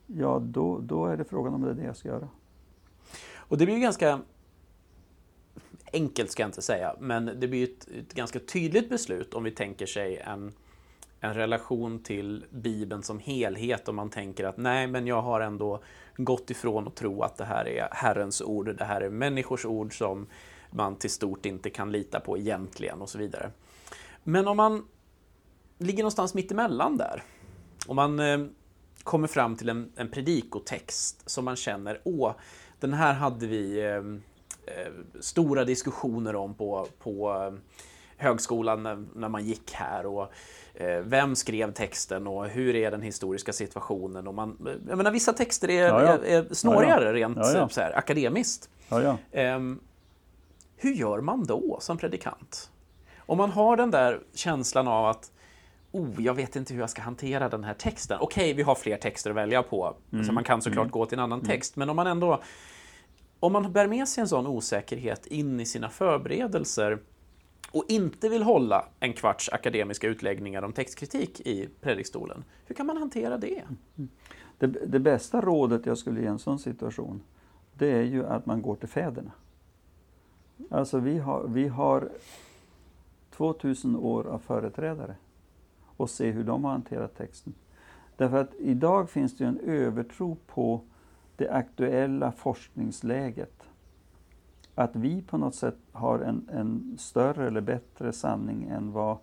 [0.07, 2.29] ja då, då är det frågan om det är det jag ska göra.
[3.35, 4.20] Och det blir ju ganska
[5.93, 9.51] enkelt ska jag inte säga, men det blir ett, ett ganska tydligt beslut om vi
[9.51, 10.53] tänker sig en,
[11.20, 15.83] en relation till Bibeln som helhet och man tänker att nej, men jag har ändå
[16.16, 19.99] gått ifrån att tro att det här är Herrens ord, det här är människors ord
[19.99, 20.27] som
[20.75, 23.51] man till stort inte kan lita på egentligen och så vidare.
[24.25, 24.89] Men om man
[25.79, 27.22] ligger någonstans mittemellan där,
[27.87, 28.47] om man eh,
[29.03, 32.33] kommer fram till en, en predikotext som man känner, åh,
[32.81, 37.55] den här hade vi eh, eh, stora diskussioner om på, på eh,
[38.16, 40.07] högskolan när, när, man gick här.
[40.07, 40.33] Och,
[40.75, 44.27] eh, vem skrev texten och hur är den historiska situationen?
[44.27, 46.09] Och man, jag menar, vissa texter är, ja, ja.
[46.09, 48.70] är, är snårigare ja, rent Så här, akademiskt.
[49.33, 49.81] Ehm,
[50.85, 52.70] hur gör man då som predikant?
[53.18, 55.32] Om man har den där känslan av att
[55.93, 58.18] oh, jag vet inte hur jag ska hantera den här texten.
[58.20, 60.24] Okej, vi har fler texter att välja på, mm.
[60.24, 60.91] så man kan såklart mm.
[60.91, 61.51] gå till en annan mm.
[61.51, 61.76] text.
[61.76, 62.43] Men om man ändå
[63.41, 66.99] om man bär med sig en sån osäkerhet in i sina förberedelser
[67.70, 72.97] och inte vill hålla en kvarts akademiska utläggningar om textkritik i predikstolen, hur kan man
[72.97, 73.62] hantera det?
[74.59, 74.66] det?
[74.66, 77.22] Det bästa rådet jag skulle ge i en sån situation,
[77.74, 79.30] det är ju att man går till fäderna.
[80.71, 82.09] Alltså vi har, vi har
[83.31, 85.17] 2000 år av företrädare
[85.97, 87.55] och se hur de har hanterat texten.
[88.17, 90.81] Därför att idag finns det en övertro på
[91.37, 93.63] det aktuella forskningsläget.
[94.75, 99.19] Att vi på något sätt har en, en större eller bättre sanning än vad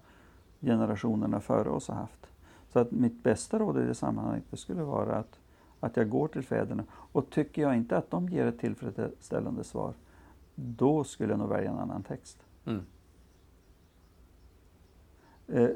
[0.62, 2.28] generationerna före oss har haft.
[2.70, 5.40] Så att mitt bästa råd i det sammanhanget det skulle vara att,
[5.80, 6.84] att jag går till fäderna.
[6.92, 9.94] Och tycker jag inte att de ger ett tillfredsställande svar,
[10.62, 12.38] då skulle jag nog välja en annan text.
[12.66, 12.82] Mm.
[15.47, 15.70] Eh,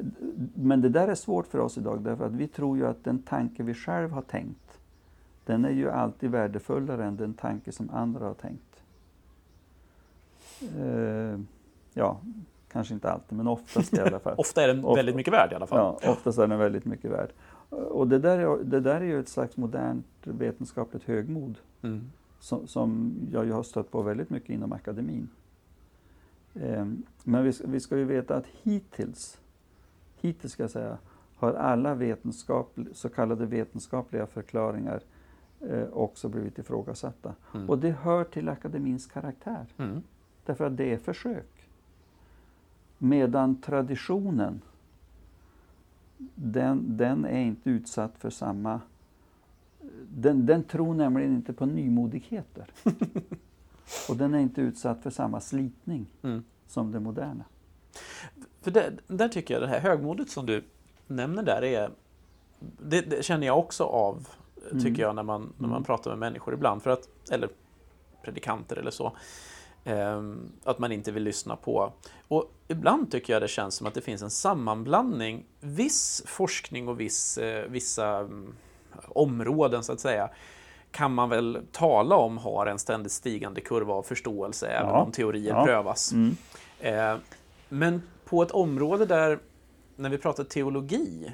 [0.55, 3.19] men det där är svårt för oss idag därför att vi tror ju att den
[3.19, 4.79] tanke vi själv har tänkt
[5.45, 8.83] den är ju alltid värdefullare än den tanke som andra har tänkt.
[10.79, 11.39] Eh,
[11.93, 12.19] ja,
[12.71, 14.35] kanske inte alltid, men oftast i alla fall.
[14.37, 15.95] Ofta är den väldigt mycket värd i alla fall.
[16.01, 17.29] Ja, oftast är den väldigt mycket värd.
[17.69, 22.11] Och det där är, det där är ju ett slags modernt vetenskapligt högmod mm.
[22.39, 25.29] Som, som jag ju har stött på väldigt mycket inom akademin.
[26.53, 26.85] Eh,
[27.23, 29.39] men vi, vi ska ju veta att hittills,
[30.21, 30.97] hittills ska jag säga,
[31.35, 35.01] har alla vetenskap, så kallade vetenskapliga förklaringar
[35.61, 37.33] eh, också blivit ifrågasatta.
[37.53, 37.69] Mm.
[37.69, 39.65] Och det hör till akademins karaktär.
[39.77, 40.03] Mm.
[40.45, 41.69] Därför att det är försök.
[42.97, 44.61] Medan traditionen,
[46.35, 48.81] den, den är inte utsatt för samma...
[50.17, 52.67] Den, den tror nämligen inte på nymodigheter.
[54.09, 56.43] och den är inte utsatt för samma slitning mm.
[56.67, 57.43] som det moderna.
[58.61, 60.63] För det, där tycker jag det här högmodet som du
[61.07, 61.91] nämner där är
[62.59, 64.27] det, det, känner jag också av
[64.71, 64.83] mm.
[64.83, 65.83] tycker jag, när man, när man mm.
[65.83, 66.83] pratar med människor ibland.
[66.83, 67.49] För att, eller
[68.21, 69.17] predikanter eller så.
[69.85, 71.93] Um, att man inte vill lyssna på.
[72.27, 75.45] Och ibland tycker jag det känns som att det finns en sammanblandning.
[75.59, 78.53] Viss forskning och viss, eh, vissa um,
[79.07, 80.29] områden så att säga
[80.91, 84.79] kan man väl tala om har en ständigt stigande kurva av förståelse ja.
[84.79, 85.65] även om teorier ja.
[85.65, 86.11] prövas.
[86.11, 86.35] Mm.
[86.79, 87.17] Eh,
[87.69, 89.39] men på ett område där,
[89.95, 91.31] när vi pratar teologi,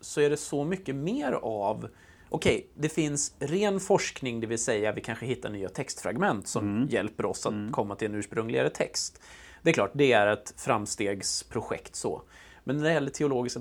[0.00, 1.88] så är det så mycket mer av
[2.28, 6.76] okej, okay, det finns ren forskning, det vill säga vi kanske hittar nya textfragment som
[6.76, 6.88] mm.
[6.88, 7.72] hjälper oss att mm.
[7.72, 9.22] komma till en ursprungligare text.
[9.62, 12.22] Det är klart, det är ett framstegsprojekt så.
[12.64, 13.60] Men när det gäller teologiska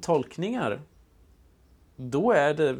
[0.00, 0.80] tolkningar
[1.96, 2.76] då är det,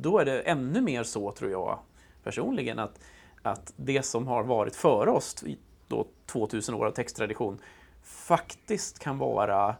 [0.00, 1.78] då är det ännu mer så, tror jag
[2.22, 3.00] personligen, att,
[3.42, 7.58] att det som har varit före oss i då 2000 år av texttradition
[8.02, 9.76] faktiskt kan vara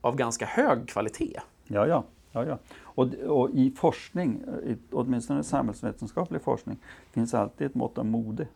[0.00, 1.40] av ganska hög kvalitet.
[1.64, 2.04] Ja, ja.
[2.32, 2.58] ja, ja.
[2.82, 6.78] Och, och i forskning, i, åtminstone samhällsvetenskaplig forskning,
[7.10, 8.48] finns alltid ett mått av mode.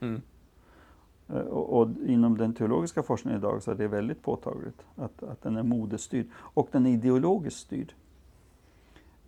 [0.00, 0.22] Mm.
[1.28, 5.42] Eh, Och, och inom den teologiska forskningen idag så är det väldigt påtagligt att, att
[5.42, 6.26] den är modestyrd.
[6.34, 7.92] Och den är ideologiskt styrd.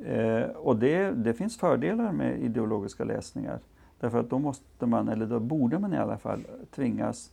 [0.04, 3.58] Eh, och det, det finns fördelar med ideologiska läsningar.
[4.00, 6.40] Därför att då måste man, eller då borde man i alla fall,
[6.70, 7.32] tvingas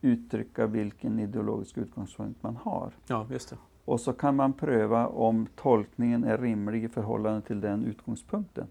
[0.00, 2.92] uttrycka vilken ideologisk utgångspunkt man har.
[3.06, 3.56] Ja, just det.
[3.84, 8.66] Och så kan man pröva om tolkningen är rimlig i förhållande till den utgångspunkten.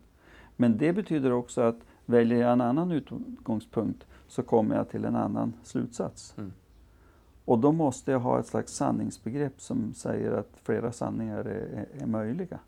[0.56, 5.16] Men det betyder också att väljer jag en annan utgångspunkt så kommer jag till en
[5.16, 6.34] annan slutsats.
[6.38, 6.52] Mm.
[7.46, 12.04] Och då måste jag ha ett slags sanningsbegrepp som säger att flera sanningar är, är,
[12.04, 12.60] är möjliga.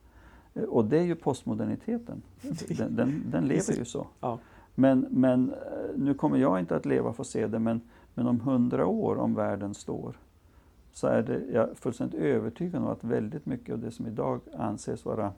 [0.54, 2.22] Eh, Och det är ju postmoderniteten.
[2.78, 4.08] Den, den, den lever ju så.
[4.20, 4.39] Ja.
[4.76, 5.58] Men, men eh,
[5.95, 7.82] nu kommer jag inte att leva för att se det, men,
[8.14, 10.18] men om hundra år, om världen står,
[10.91, 14.41] så är det, jag är fullständigt övertygad om att väldigt mycket av det som idag
[14.58, 15.34] anses vara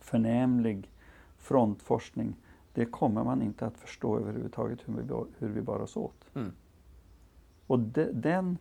[0.00, 0.90] förnämlig
[1.38, 2.36] frontforskning,
[2.72, 5.02] det kommer man inte att förstå överhuvudtaget hur vi,
[5.38, 6.30] hur vi bar oss åt.
[6.34, 6.52] Mm.
[7.66, 8.58] Och de, den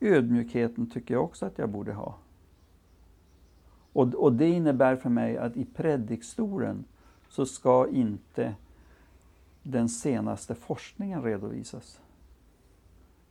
[0.00, 2.14] ödmjukheten tycker jag också att jag borde ha.
[3.94, 6.84] Och, och det innebär för mig att i predikstolen
[7.28, 8.54] så ska inte
[9.62, 12.00] den senaste forskningen redovisas.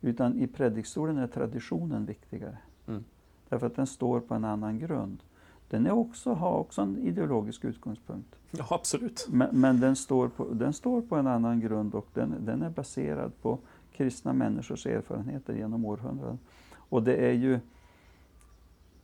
[0.00, 2.58] Utan i predikstolen är traditionen viktigare.
[2.86, 3.04] Mm.
[3.48, 5.22] Därför att den står på en annan grund.
[5.68, 8.36] Den är också, har också en ideologisk utgångspunkt.
[8.50, 9.26] ja, absolut.
[9.30, 12.70] Men, men den, står på, den står på en annan grund och den, den är
[12.70, 13.58] baserad på
[13.92, 16.38] kristna människors erfarenheter genom århundraden.
[16.76, 17.60] Och det är ju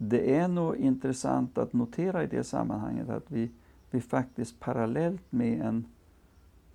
[0.03, 3.51] det är nog intressant att notera i det sammanhanget att vi,
[3.91, 5.85] vi faktiskt parallellt med en,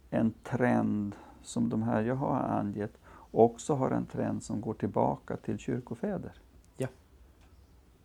[0.09, 2.97] en trend som de här jag har angett
[3.31, 6.31] också har en trend som går tillbaka till kyrkofäder.
[6.77, 6.87] Ja.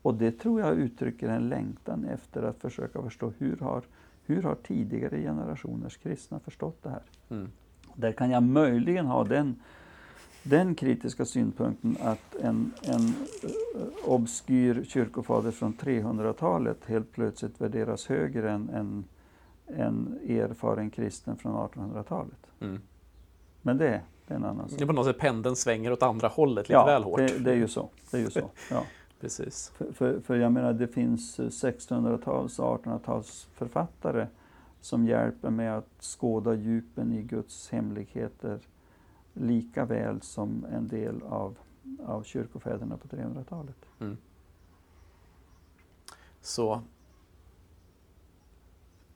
[0.03, 3.85] Och det tror jag uttrycker en längtan efter att försöka förstå hur har,
[4.25, 7.03] hur har tidigare generationers kristna förstått det här?
[7.29, 7.49] Mm.
[7.95, 9.57] Där kan jag möjligen ha den,
[10.43, 13.07] den kritiska synpunkten att en, en
[13.43, 13.51] eh,
[14.05, 19.05] obskyr kyrkofader från 300-talet helt plötsligt värderas högre än en,
[19.67, 22.47] en erfaren kristen från 1800-talet.
[22.61, 22.81] Mm.
[23.63, 24.87] Men det, det är en annan Det är sak.
[24.87, 27.19] på något sätt pendeln svänger åt andra hållet lite Ja, väl hårt.
[27.19, 27.89] det, det är ju så.
[28.11, 28.51] Det är ju så.
[28.71, 28.83] Ja.
[29.21, 29.73] Precis.
[29.77, 34.27] För, för, för jag menar, det finns eh, 1600-tals och 1800-tals författare
[34.81, 38.59] som hjälper med att skåda djupen i Guds hemligheter
[39.33, 41.59] lika väl som en del av,
[42.07, 43.77] av kyrkofäderna på 300-talet.
[44.01, 44.17] Mm.
[46.41, 46.83] Så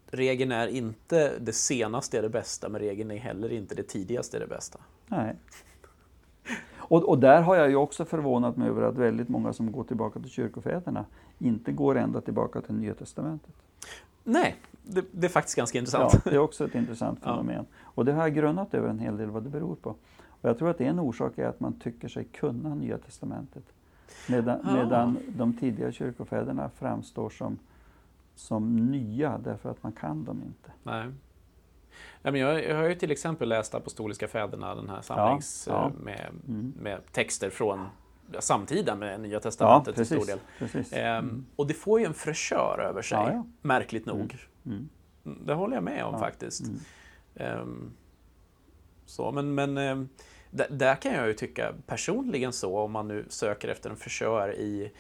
[0.06, 4.36] regeln är inte det senaste är det bästa, men regeln är heller inte det tidigaste
[4.36, 4.78] är det bästa.
[5.06, 5.36] Nej.
[6.76, 9.84] Och, och där har jag ju också förvånat mig över att väldigt många som går
[9.84, 11.04] tillbaka till kyrkofäderna
[11.38, 13.54] inte går ända tillbaka till Nya Testamentet.
[14.24, 16.24] Nej, det, det är faktiskt ganska Ja, intressant.
[16.24, 17.30] det är också ett intressant Ja.
[17.30, 17.66] fenomen.
[17.82, 19.90] Och det har jag grunnat över en hel del vad det beror på.
[20.28, 23.64] Och jag tror att en orsak är att man tycker sig kunna Nya Testamentet.
[24.28, 24.72] Medan, Ja.
[24.74, 27.58] medan de tidiga kyrkofäderna framstår som,
[28.34, 30.70] som nya därför att man kan dem inte.
[30.82, 31.06] Nej.
[32.22, 35.86] Nej, men jag, har ju till exempel läst Apostoliska fäderna, den här samlings ja.
[35.86, 36.72] eh, Med, Mm.
[36.80, 37.86] med texter från ja,
[38.40, 40.38] samtida med Nya Ja, Testamentet till stor del.
[40.58, 40.92] precis.
[40.92, 43.44] Ehm, Och det får ju en fräschör över sig, Ja, ja.
[43.62, 44.36] märkligt nog.
[44.66, 44.88] Mm.
[45.26, 46.18] Mm, Det håller jag med om Ja.
[46.20, 46.62] faktiskt.
[46.66, 46.78] Mm.
[47.36, 47.92] Ehm,
[49.06, 50.08] så, men men ehm,
[50.50, 54.52] där, där kan jag ju tycka personligen så, om man nu söker efter en fräschör
[54.54, 54.92] i,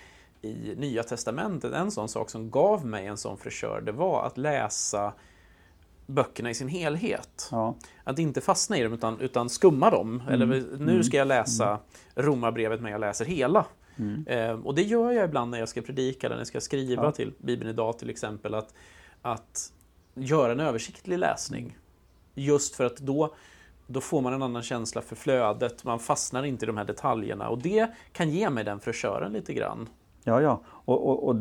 [0.42, 4.38] i Nya Testamentet, en sån sak som gav mig en sån fräschör, det var att
[4.38, 5.12] läsa
[6.06, 7.48] böckerna i sin helhet.
[7.50, 7.74] Ja,
[8.04, 10.22] Att inte fastna i dem utan, utan skumma dem.
[10.30, 10.46] Eller
[10.78, 11.78] nu ska jag läsa
[12.14, 13.66] Romarbrevet men jag läser hela.
[13.96, 14.24] mm.
[14.28, 17.04] Ehm, och det gör jag ibland när jag ska predika eller när jag ska skriva
[17.04, 17.12] Ja.
[17.12, 18.54] till Bibeln idag till exempel.
[18.54, 18.74] Att,
[19.22, 19.72] att
[20.14, 21.78] göra en översiktlig läsning.
[22.34, 23.34] Just för att då,
[23.86, 25.84] då får man en annan känsla för flödet.
[25.84, 27.48] Man fastnar inte i de här detaljerna.
[27.48, 29.88] Och det kan ge mig den fräschören lite grann.
[30.24, 30.60] ja, ja.
[30.66, 31.36] Och, och, och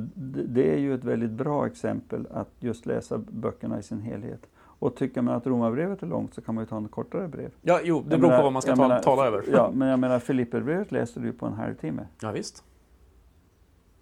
[0.47, 4.41] det är ju ett väldigt bra exempel att just läsa böckerna i sin helhet.
[4.83, 7.51] Och tycker man att Romarbrevet är långt så kan man ju ta en kortare brev.
[7.61, 9.43] Ja, jo, det Jag beror menar- på vad man ska ta, menar- tala över.
[9.51, 12.07] Ja, men jag menar Filipperbrevet läser du på en halvtimme.
[12.21, 12.63] ja, visst.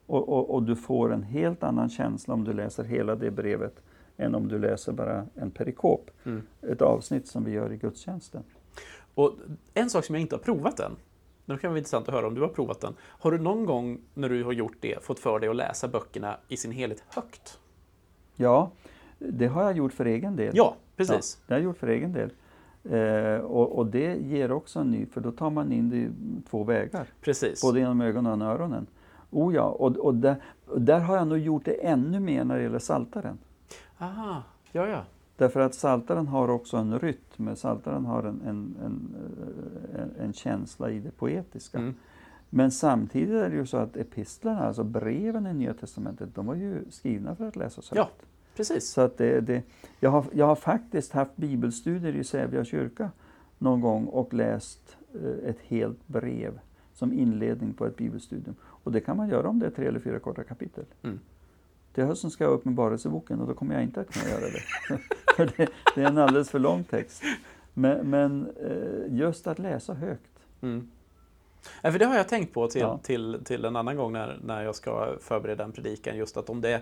[0.06, 3.82] Och, och, och du får en helt annan känsla om du läser hela det brevet
[4.18, 6.12] än om du läser bara en perikop.
[6.24, 6.42] Mm.
[6.62, 8.44] Ett avsnitt som vi gör i gudstjänsten.
[9.16, 9.34] Och
[9.74, 10.96] en sak som jag inte har provat än.
[11.46, 12.94] Det kan vara intressant att höra om du har provat den.
[13.02, 16.38] Har du någon gång när du har gjort det fått för dig att läsa böckerna
[16.48, 17.60] i sin helhet högt?
[18.36, 18.72] Ja,
[19.30, 20.52] det har jag gjort för egen del.
[20.56, 21.38] Ja, precis.
[21.40, 22.30] Ja, det har jag gjort för egen del.
[22.84, 26.10] Eh, och, och, det ger också en ny, för då tar man in det i
[26.50, 27.08] två vägar.
[27.22, 27.62] Precis.
[27.62, 28.88] Både genom ögonen och öronen.
[29.32, 30.36] Oh ja, och, och där,
[30.78, 33.38] där, har jag nog gjort det ännu mer när det gäller saltaren.
[33.98, 35.04] Aha, ja ja.
[35.38, 39.16] Därför att saltaren har också en rytm, saltaren har en, en, en,
[40.20, 41.78] en, känsla i det poetiska.
[41.78, 41.94] Mm.
[42.50, 46.56] Men samtidigt är det ju så att epistlarna, alltså breven i Nya Testamentet, de var
[46.56, 48.00] ju skrivna för att läsas högt.
[48.20, 48.90] Ja, precis.
[48.90, 49.64] Så att det, det,
[50.00, 53.12] jag, har, jag har faktiskt haft bibelstudier i Sävja kyrka
[53.58, 56.60] någon gång och läst eh, ett helt brev
[56.94, 58.56] som inledning på ett bibelstudium.
[58.62, 60.86] Och det kan man göra om det är tre eller fyra korta kapitel.
[61.02, 61.20] Mm.
[61.94, 64.46] Till hösten ska jag upp med Uppenbarelseboken och då kommer jag inte att kunna göra
[64.52, 64.62] det.
[65.36, 67.24] för det, det, är en alldeles för lång text.
[67.74, 70.32] Men, men eh, just att läsa högt.
[70.62, 70.92] Mm.
[71.82, 73.00] Ja, för det har jag tänkt på till, ja.
[73.04, 76.18] till, till en annan gång när, när jag ska förbereda en predikan.
[76.18, 76.82] Just att om det,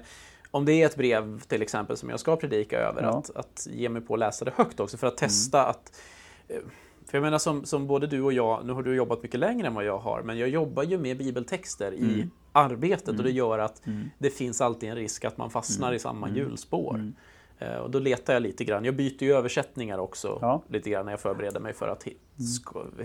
[0.52, 3.18] om det är ett brev till exempel som jag ska predika över, ja.
[3.18, 5.30] att, att ge mig på att läsa det högt också för att mm.
[5.30, 5.70] testa mm.
[5.70, 6.02] att
[6.48, 6.58] eh,
[7.06, 9.68] för jag menar som, som både du och jag, nu har du jobbat mycket längre
[9.68, 12.10] än vad jag har, men jag jobbar ju med bibeltexter mm.
[12.10, 13.20] i arbetet mm.
[13.20, 14.10] och det gör att mm.
[14.18, 15.96] det finns alltid en risk att man fastnar mm.
[15.96, 16.38] i samma mm.
[16.38, 17.14] hjulspår.
[17.62, 18.86] Uh, och då letar jag lite grann.
[18.86, 20.62] Jag byter ju översättningar också ja.
[20.68, 22.08] lite grann när jag förbereder mig för att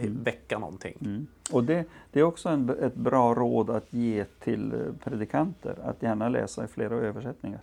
[0.08, 1.26] väcka någonting.
[1.52, 6.02] Och det, det, är också en, ett bra råd att ge till eh, predikanter, att
[6.02, 7.60] gärna läsa i flera översättningar.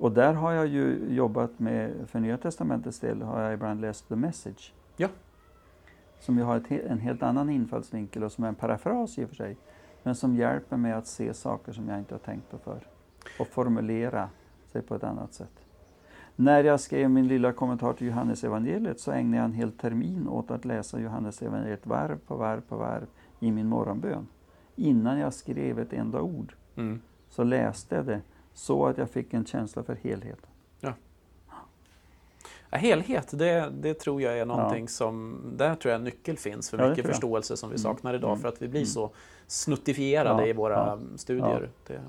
[0.00, 4.08] Och där har jag ju jobbat med, för Nya Testamentets del har jag ibland läst
[4.08, 4.72] The Message.
[4.96, 5.08] Ja.
[6.20, 9.28] Som ju har ett, en helt annan infallsvinkel och som är en parafras i och
[9.28, 9.56] för sig.
[10.02, 12.86] Men som hjälper mig att se saker som jag inte har tänkt på förr.
[13.38, 14.28] Och formulera
[14.72, 15.52] sig på ett annat sätt.
[16.36, 20.50] När jag skrev min lilla kommentar till Johannesevangeliet så ägnade jag en hel termin åt
[20.50, 23.06] att läsa Johannesevangeliet varv på varv på varv
[23.40, 24.26] i min morgonbön.
[24.76, 27.00] Innan jag skrev ett enda ord mm.
[27.28, 28.20] så läste jag det
[28.54, 30.50] så att jag fick en känsla för helheten.
[32.70, 34.88] Ja, helhet, det, det tror jag är någonting ja.
[34.88, 37.82] som, där tror jag nyckel finns för ja, mycket förståelse som vi mm.
[37.82, 38.40] saknar idag mm.
[38.40, 38.86] för att vi blir mm.
[38.86, 39.10] så
[39.46, 41.70] snuttifierade i våra studier.
[41.86, 42.00] Det...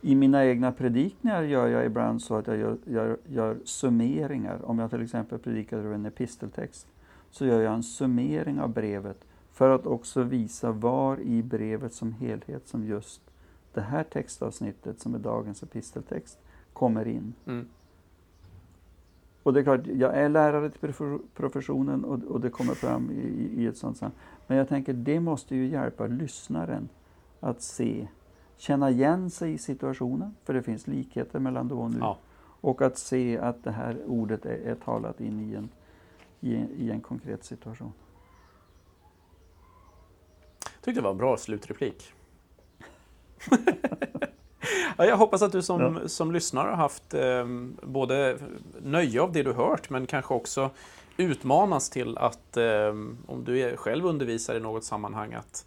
[0.00, 4.60] I mina egna predikningar gör jag ibland så att jag gör, gör, gör summeringar.
[4.64, 6.86] Om jag till exempel predikar över en episteltext
[7.30, 12.12] så gör jag en summering av brevet för att också visa var i brevet som
[12.12, 13.20] helhet som just
[13.74, 16.38] det här textavsnittet som är dagens episteltext
[16.72, 17.34] kommer in.
[17.46, 17.68] Mm.
[19.42, 20.94] Och det är klart, jag är lärare till
[21.34, 24.20] professionen och, och det kommer fram i, i ett sånt sammanhang.
[24.46, 26.88] Men jag tänker, det måste ju hjälpa lyssnaren
[27.40, 28.08] att se,
[28.58, 31.98] känna igen sig i situationen, för det finns likheter mellan då och nu.
[32.00, 32.18] Ja.
[32.60, 35.68] Och att se att det här ordet är, är talat in i en,
[36.40, 36.54] i,
[36.84, 37.92] i en konkret situation.
[40.64, 42.12] Jag tyckte det var en bra slutreplik.
[45.00, 46.08] Ja, jag hoppas att du som, ja.
[46.08, 47.46] som lyssnar har haft eh,
[47.82, 48.38] både
[48.82, 50.70] nöje av det du hört men kanske också
[51.16, 52.88] utmanas till att, eh,
[53.26, 55.66] om du är själv undervisar i något sammanhang, att,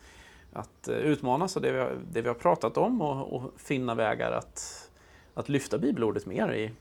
[0.54, 3.96] att eh, utmanas av det vi, har, det vi har pratat om och, och, finna
[3.96, 4.90] vägar att,
[5.34, 6.72] att lyfta bibelordet mer i,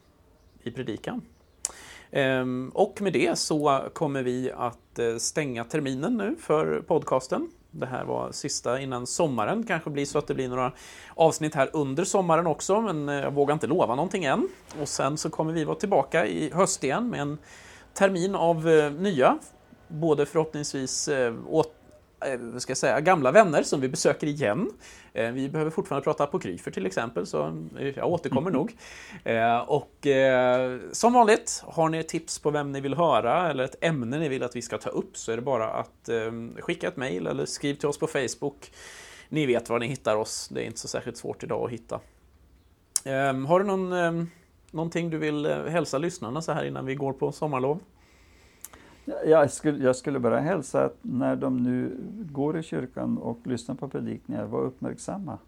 [0.62, 1.23] i predikan.
[2.11, 7.51] Ehm, och med det så kommer vi att eh, stänga terminen nu för podcasten.
[7.71, 9.66] Det här var sista innan sommaren.
[9.66, 10.73] Kanske blir så att det blir några
[11.14, 14.49] avsnitt här under sommaren också, men eh, jag vågar inte lova någonting än.
[14.81, 17.39] Och sen så kommer vi vara tillbaka i höst igen med en
[17.95, 18.66] termin av
[18.99, 19.39] nya,
[19.89, 21.09] både förhoppningsvis
[21.49, 21.80] åt
[22.27, 24.71] Eh, vad ska jag säga, gamla vänner som vi besöker igen.
[25.12, 28.77] Eh, vi behöver fortfarande prata på Kryfer till exempel, så eh, jag återkommer nog.
[29.66, 30.07] Och
[30.93, 34.43] som vanligt, har ni tips på vem ni vill höra eller ett ämne ni vill
[34.43, 36.11] att vi ska ta upp så är det bara att
[36.59, 38.73] skicka ett mejl eller skriv till oss på Facebook.
[39.29, 42.01] Ni vet var ni hittar oss, det är inte så särskilt svårt idag att hitta.
[43.49, 44.29] Har du någon,
[44.71, 47.81] någonting du vill hälsa lyssnarna så här innan vi går på sommarlov?
[49.26, 51.96] Jag skulle, jag skulle bara hälsa att när de nu
[52.32, 55.38] går i kyrkan och lyssnar på predikningar, var uppmärksamma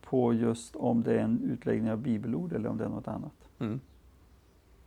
[0.00, 3.48] på just om det är en utläggning av bibelord eller om det är något annat.
[3.58, 3.80] Mm.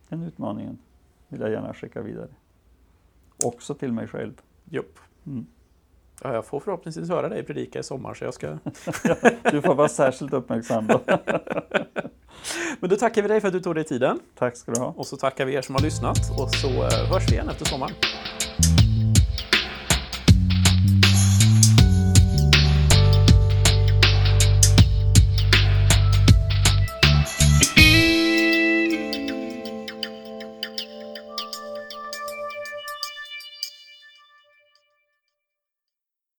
[0.08, 0.78] Den utmaningen
[1.28, 2.28] vill jag gärna skicka vidare.
[3.44, 4.40] Också till mig själv.
[4.64, 4.98] Jopp.
[5.26, 5.46] Mm.
[6.22, 8.46] Ja, jag får förhoppningsvis höra dig predika i sommar så jag ska...
[9.50, 11.00] du får vara särskilt uppmärksam då.
[12.80, 14.18] Men då tackar vi dig för att du tog dig tiden.
[14.38, 14.94] Tack ska du ha.
[14.96, 17.64] Och så tackar vi er som har lyssnat och så eh, hörs vi igen efter
[17.64, 17.92] sommaren.